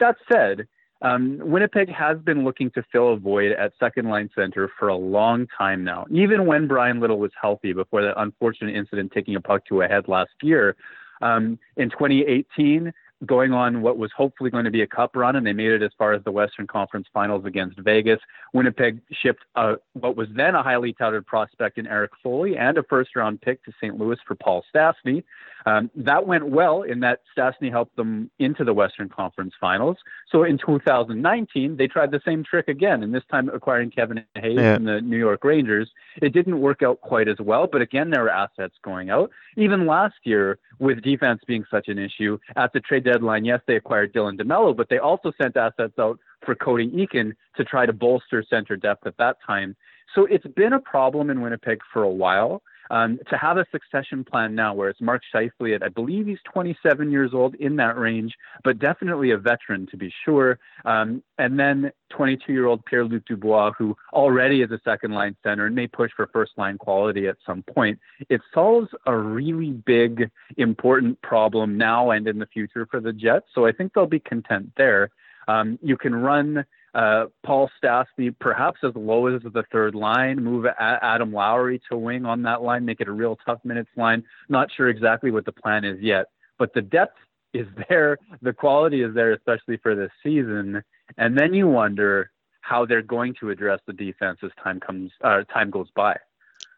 [0.00, 0.66] That said,
[1.04, 4.96] um, Winnipeg has been looking to fill a void at second line center for a
[4.96, 6.06] long time now.
[6.10, 9.86] Even when Bryan Little was healthy before that unfortunate incident taking a puck to a
[9.86, 10.76] head last year.
[11.20, 12.90] Um, in 2018,
[13.26, 15.82] going on what was hopefully going to be a cup run, and they made it
[15.82, 18.18] as far as the Western Conference Finals against Vegas.
[18.52, 22.82] Winnipeg shipped uh, what was then a highly touted prospect in Erik Foley and a
[22.82, 23.98] first round pick to St.
[23.98, 25.22] Louis for Paul Stastny.
[25.66, 29.96] Um, that went well in that Stastny helped them into the Western Conference Finals.
[30.30, 34.56] So in 2019, they tried the same trick again, and this time acquiring Kevin Hayes
[34.56, 34.74] yeah.
[34.74, 35.90] from the New York Rangers.
[36.20, 39.30] It didn't work out quite as well, but again, there were assets going out.
[39.56, 43.76] Even last year, with defense being such an issue, at the trade deadline, yes, they
[43.76, 47.92] acquired Dylan DeMelo, but they also sent assets out for Cody Eakin to try to
[47.92, 49.76] bolster center depth at that time.
[50.14, 52.62] So it's been a problem in Winnipeg for a while.
[52.90, 56.38] Um, to have a succession plan now where it's Mark Scheifele at, I believe he's
[56.52, 60.58] 27 years old in that range, but definitely a veteran to be sure.
[60.84, 65.36] Um, and then 22 year old Pierre Luc Dubois, who already is a second line
[65.42, 67.98] center and may push for first line quality at some point.
[68.28, 73.46] It solves a really big, important problem now and in the future for the Jets.
[73.54, 75.10] So I think they'll be content there.
[75.48, 76.64] Um, you can run
[76.94, 82.24] uh, Paul Stastny perhaps as low as the third line, move Adam Lowry to wing
[82.24, 84.22] on that line, make it a real tough minutes line.
[84.48, 86.26] Not sure exactly what the plan is yet,
[86.58, 87.16] but the depth
[87.52, 90.82] is there, the quality is there, especially for this season.
[91.16, 92.30] And then you wonder
[92.60, 96.16] how they're going to address the defense as time comes, uh, time goes by.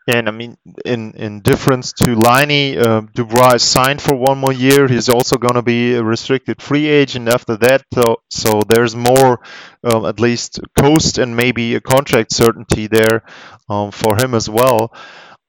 [0.07, 4.39] Yeah, and I mean, in, in difference to Laine, uh, Dubois is signed for one
[4.39, 4.87] more year.
[4.87, 7.83] He's also going to be a restricted free agent after that.
[7.93, 9.41] So, so there's more,
[9.83, 13.25] um, at least, cost and maybe a contract certainty there
[13.69, 14.95] um, for him as well.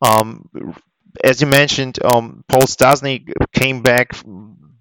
[0.02, 0.50] Um,
[1.24, 4.12] as you mentioned, um, Paul Stastny came back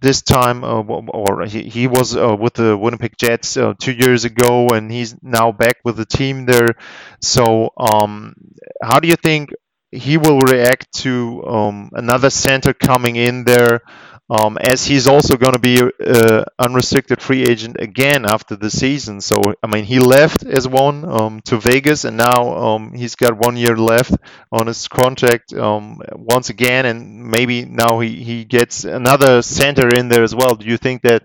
[0.01, 4.25] this time, uh, or he, he was uh, with the Winnipeg Jets uh, two years
[4.25, 6.77] ago, and he's now back with the team there.
[7.23, 8.35] So, um,
[8.83, 9.51] how do you think
[9.93, 13.81] he will react to um, another center coming in there,
[14.29, 19.21] um, as he's also going to be an unrestricted free agent again after the season.
[19.21, 23.39] So I mean, he left as one um, to Vegas, and now um, he's got
[23.39, 24.15] one year left
[24.51, 30.09] on his contract um, once again, and maybe now he, he gets another center in
[30.09, 30.55] there as well.
[30.57, 31.25] Do you think that?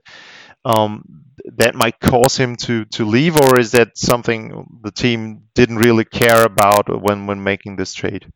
[0.64, 1.04] Um,
[1.58, 6.06] that might cause him to, to leave, or is that something the team didn't really
[6.06, 8.32] care about when, when making this trade?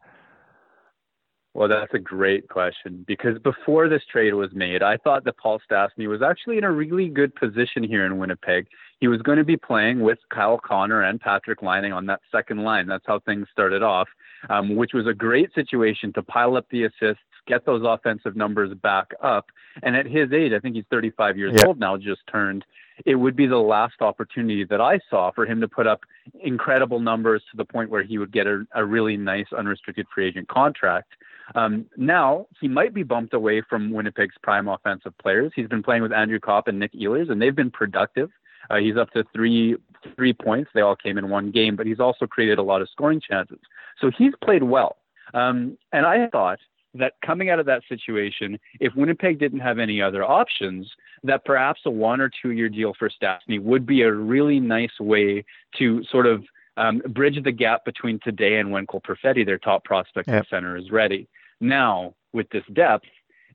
[1.56, 5.62] Well, that's a great question because before this trade was made, I thought that Paul
[5.72, 8.68] Stastny was actually in a really good position here in Winnipeg.
[9.00, 12.66] He was going to be playing with Kyle Connor and Patrik Laine on that second
[12.66, 12.88] line.
[12.88, 14.10] That's how things started off,
[14.50, 18.74] um, which was a great situation to pile up the assists, get those offensive numbers
[18.84, 19.46] back up.
[19.82, 21.68] And at his age, I think he's 35 years yeah.
[21.68, 22.66] old now, just turned.
[23.06, 26.02] It would be the last opportunity that I saw for him to put up
[26.42, 30.28] incredible numbers to the point where he would get a, a really nice unrestricted free
[30.28, 31.14] agent contract.
[31.54, 35.52] Um, now he might be bumped away from Winnipeg's prime offensive players.
[35.56, 38.30] He's been playing with Andrew Copp and Nick Ehlers, and they've been productive.
[38.70, 39.76] Uh, he's up to three
[40.16, 40.72] three points.
[40.74, 43.60] They all came in one game, but he's also created a lot of scoring chances.
[44.00, 44.98] So he's played well.
[45.34, 46.60] Um, and I thought
[46.94, 50.90] that coming out of that situation, if Winnipeg didn't have any other options,
[51.24, 55.00] that perhaps a one or two year deal for Stastny would be a really nice
[55.00, 55.44] way
[55.78, 56.44] to sort of
[56.78, 60.46] um, bridge the gap between today and when Cole Perfetti, their top prospect yep.
[60.50, 61.28] center, is ready.
[61.60, 63.06] Now, with this depth,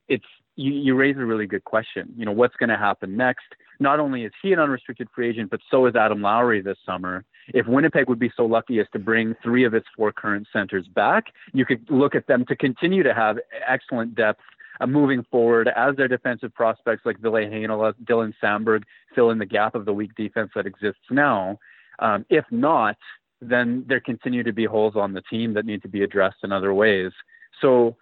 [0.08, 0.24] it's
[0.56, 2.12] you, you raise a really good question.
[2.16, 3.44] You know, what's going to happen next?
[3.80, 7.24] not only is he an unrestricted free agent, but so is Adam Lowry this summer.
[7.48, 10.86] If Winnipeg would be so lucky as to bring three of its four current centers
[10.86, 11.24] back,
[11.54, 14.42] you could look at them to continue to have excellent depth
[14.80, 18.82] uh, moving forward as their defensive prospects like Ville Heinola, Dylan Samberg
[19.14, 21.58] fill in the gap of the weak defense that exists now.
[21.98, 22.96] Um, if not,
[23.40, 26.52] then there continue to be holes on the team that need to be addressed in
[26.52, 27.12] other ways.
[27.60, 27.96] So,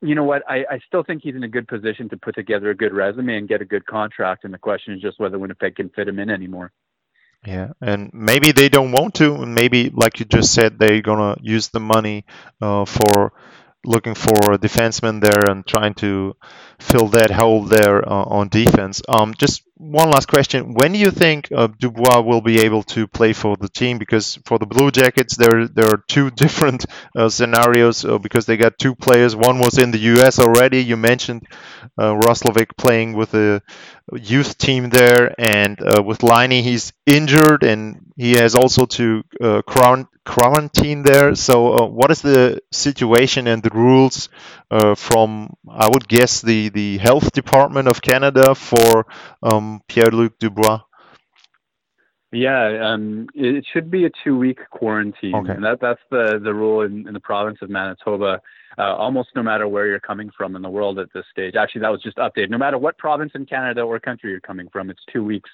[0.00, 0.42] you know what?
[0.48, 3.36] I, I still think he's in a good position to put together a good resume
[3.36, 4.44] and get a good contract.
[4.44, 6.72] And the question is just whether Winnipeg can fit him in anymore.
[7.46, 11.36] Yeah, and maybe they don't want to, and maybe, like you just said, they're gonna
[11.40, 12.24] use the money
[12.60, 13.32] uh, for
[13.84, 16.34] looking for a defenseman there and trying to
[16.80, 19.02] fill that hole there uh, on defense.
[19.08, 23.06] Um, just one last question: When do you think uh, Dubois will be able to
[23.06, 23.98] play for the team?
[23.98, 26.84] Because for the Blue Jackets, there there are two different
[27.16, 29.34] uh, scenarios uh, because they got two players.
[29.36, 30.38] One was in the U.S.
[30.38, 30.82] already.
[30.82, 31.46] You mentioned
[31.96, 33.62] uh, Roslovic playing with the
[34.12, 39.62] youth team there, and uh, with Laine, he's injured and he has also to uh,
[40.24, 41.34] quarantine there.
[41.34, 44.28] So, uh, what is the situation and the rules
[44.70, 49.06] uh, from, I would guess, the, the health department of Canada for
[49.42, 50.80] um, Pierre Luc Dubois?
[52.30, 55.52] Yeah, um, it should be a two-week quarantine, okay.
[55.52, 58.42] and that that's the the rule in, in the province of Manitoba.
[58.76, 61.56] Uh, almost no matter where you're coming from in the world at this stage.
[61.56, 62.50] Actually, that was just updated.
[62.50, 65.50] No matter what province in Canada or country you're coming from, it's two weeks.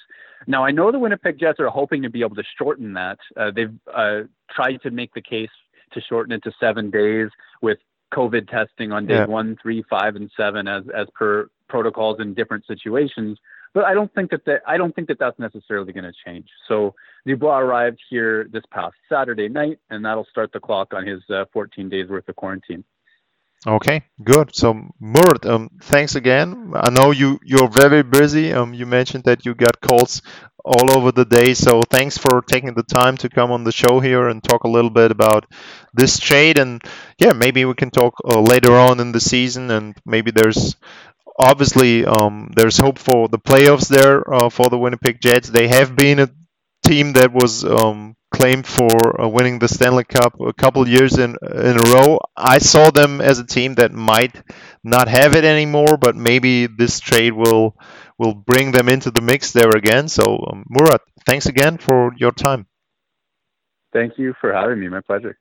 [0.46, 3.18] Now, I know the Winnipeg Jets are hoping to be able to shorten that.
[3.34, 5.48] Uh, they've uh, tried to make the case
[5.92, 7.28] to shorten it to seven days
[7.62, 7.78] with
[8.12, 9.26] COVID testing on day yeah.
[9.26, 13.38] one, three, five, and seven, as as per protocols in different situations.
[13.74, 16.46] But I don't think that, that I don't think that that's necessarily going to change.
[16.68, 16.94] So
[17.26, 21.44] Dubois arrived here this past Saturday night, and that'll start the clock on his uh,
[21.52, 22.84] 14 days worth of quarantine.
[23.66, 24.54] Okay, good.
[24.54, 26.72] So Murat, um, thanks again.
[26.74, 28.52] I know you you're very busy.
[28.52, 30.20] Um, you mentioned that you got calls
[30.64, 31.54] all over the day.
[31.54, 34.68] So thanks for taking the time to come on the show here and talk a
[34.68, 35.46] little bit about
[35.94, 36.58] this trade.
[36.58, 36.82] And
[37.18, 39.70] yeah, maybe we can talk uh, later on in the season.
[39.70, 40.76] And maybe there's
[41.38, 45.48] obviously um, there's hope for the playoffs there uh, for the Winnipeg Jets.
[45.48, 46.30] They have been a
[46.86, 51.36] team that was um, claimed for uh, winning the Stanley Cup a couple years in
[51.42, 52.18] in a row.
[52.36, 54.34] I saw them as a team that might
[54.82, 57.76] not have it anymore, but maybe this trade will
[58.18, 60.08] will bring them into the mix there again.
[60.08, 62.66] So um, Murat, thanks again for your time.
[63.92, 64.88] Thank you for having me.
[64.88, 65.38] My pleasure.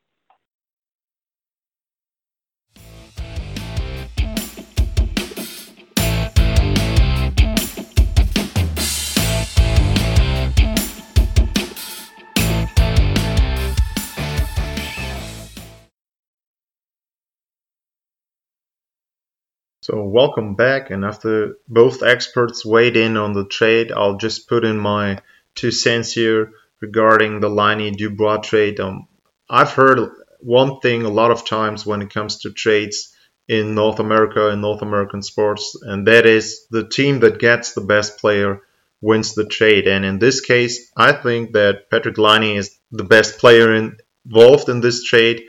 [19.84, 24.64] So welcome back, and after both experts weighed in on the trade, I'll just put
[24.64, 25.20] in my
[25.56, 28.80] two cents here regarding the Laine Dubois trade.
[28.80, 29.10] Um,
[29.50, 30.10] I've heard
[30.40, 33.14] one thing a lot of times when it comes to trades
[33.50, 37.82] in North America and North American sports, and that is the team that gets the
[37.82, 38.62] best player
[39.02, 39.86] wins the trade.
[39.86, 44.80] And in this case, I think that Patrik Laine is the best player involved in
[44.80, 45.44] this trade.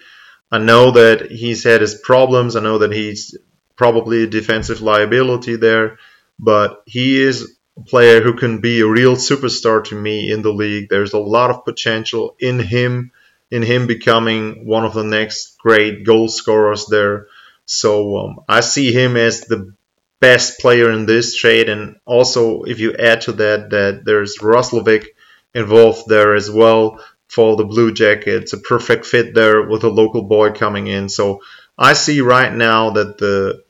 [0.50, 2.56] I know that he's had his problems.
[2.56, 3.38] I know that he's
[3.76, 5.98] probably a defensive liability there,
[6.38, 10.52] but he is a player who can be a real superstar to me in the
[10.52, 10.88] league.
[10.88, 13.10] There's a lot of potential in him,
[13.50, 17.26] in him becoming one of the next great goal scorers there.
[17.66, 19.74] So um, I see him as the
[20.20, 25.06] best player in this trade, and also if you add to that that there's Roslovic
[25.54, 30.22] involved there as well for the Blue Jackets, a perfect fit there with a local
[30.22, 31.08] boy coming in.
[31.08, 31.40] So
[31.76, 33.63] I see right now that the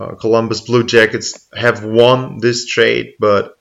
[0.00, 3.58] uh, Columbus Blue Jackets have won this trade, but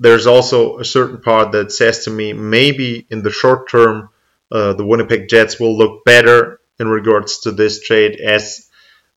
[0.00, 4.10] there's also a certain part that says to me maybe in the short term
[4.50, 8.68] uh, the Winnipeg Jets will look better in regards to this trade as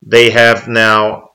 [0.01, 1.31] they have now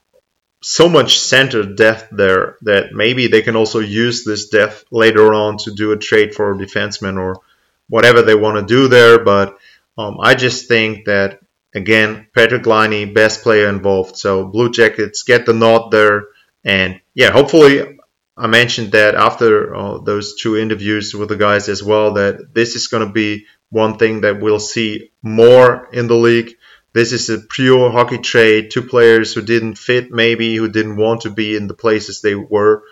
[0.60, 5.56] so much center depth there that maybe they can also use this depth later on
[5.58, 7.40] to do a trade for a defenseman or
[7.88, 9.22] whatever they want to do there.
[9.22, 9.56] But
[9.96, 11.40] um, I just think that
[11.76, 14.16] Again, Patrik Laine, best player involved.
[14.16, 16.28] So Blue Jackets get the nod there.
[16.64, 17.98] And yeah, hopefully,
[18.34, 22.76] I mentioned that after uh, those two interviews with the guys as well, that this
[22.76, 26.56] is going to be one thing that we'll see more in the league.
[26.94, 28.70] This is a pure hockey trade.
[28.70, 32.34] Two players who didn't fit, maybe, who didn't want to be in the places they
[32.34, 32.84] were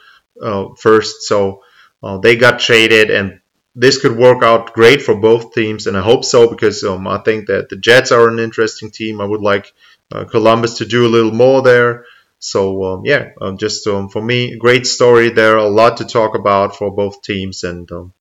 [0.43, 1.23] uh, first.
[1.23, 1.63] So
[2.03, 3.41] uh, they got traded, and
[3.75, 7.19] this could work out great for both teams, and I hope so because um, I
[7.19, 9.21] think that the Jets are an interesting team.
[9.21, 9.73] I would like
[10.13, 12.07] uh, Columbus to do a little more there.
[12.39, 15.57] So um, yeah, um, just um, for me, great story there.
[15.57, 18.13] A lot to talk about for both teams and um,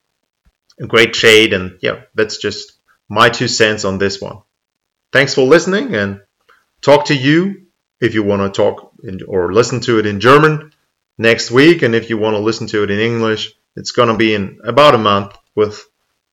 [0.79, 1.53] a great shade.
[1.53, 2.73] And yeah, that's just
[3.09, 4.39] my two cents on this one.
[5.11, 6.21] Thanks for listening and
[6.81, 7.67] talk to you
[8.01, 10.73] if you want to talk in, or listen to it in German
[11.17, 11.83] next week.
[11.83, 14.59] And if you want to listen to it in English, it's going to be in
[14.63, 15.85] about a month with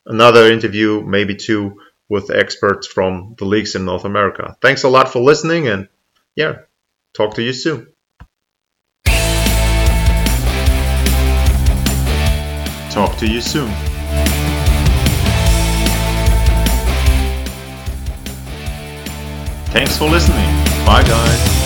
[0.07, 4.57] another interview, maybe two, with experts from the leagues in North America.
[4.61, 5.89] Thanks a lot for listening and
[6.35, 6.61] yeah,
[7.13, 7.89] Talk to you soon.
[12.91, 13.71] Talk to you soon.
[19.73, 20.37] Thanks for listening.
[20.87, 21.60] Bye, guys.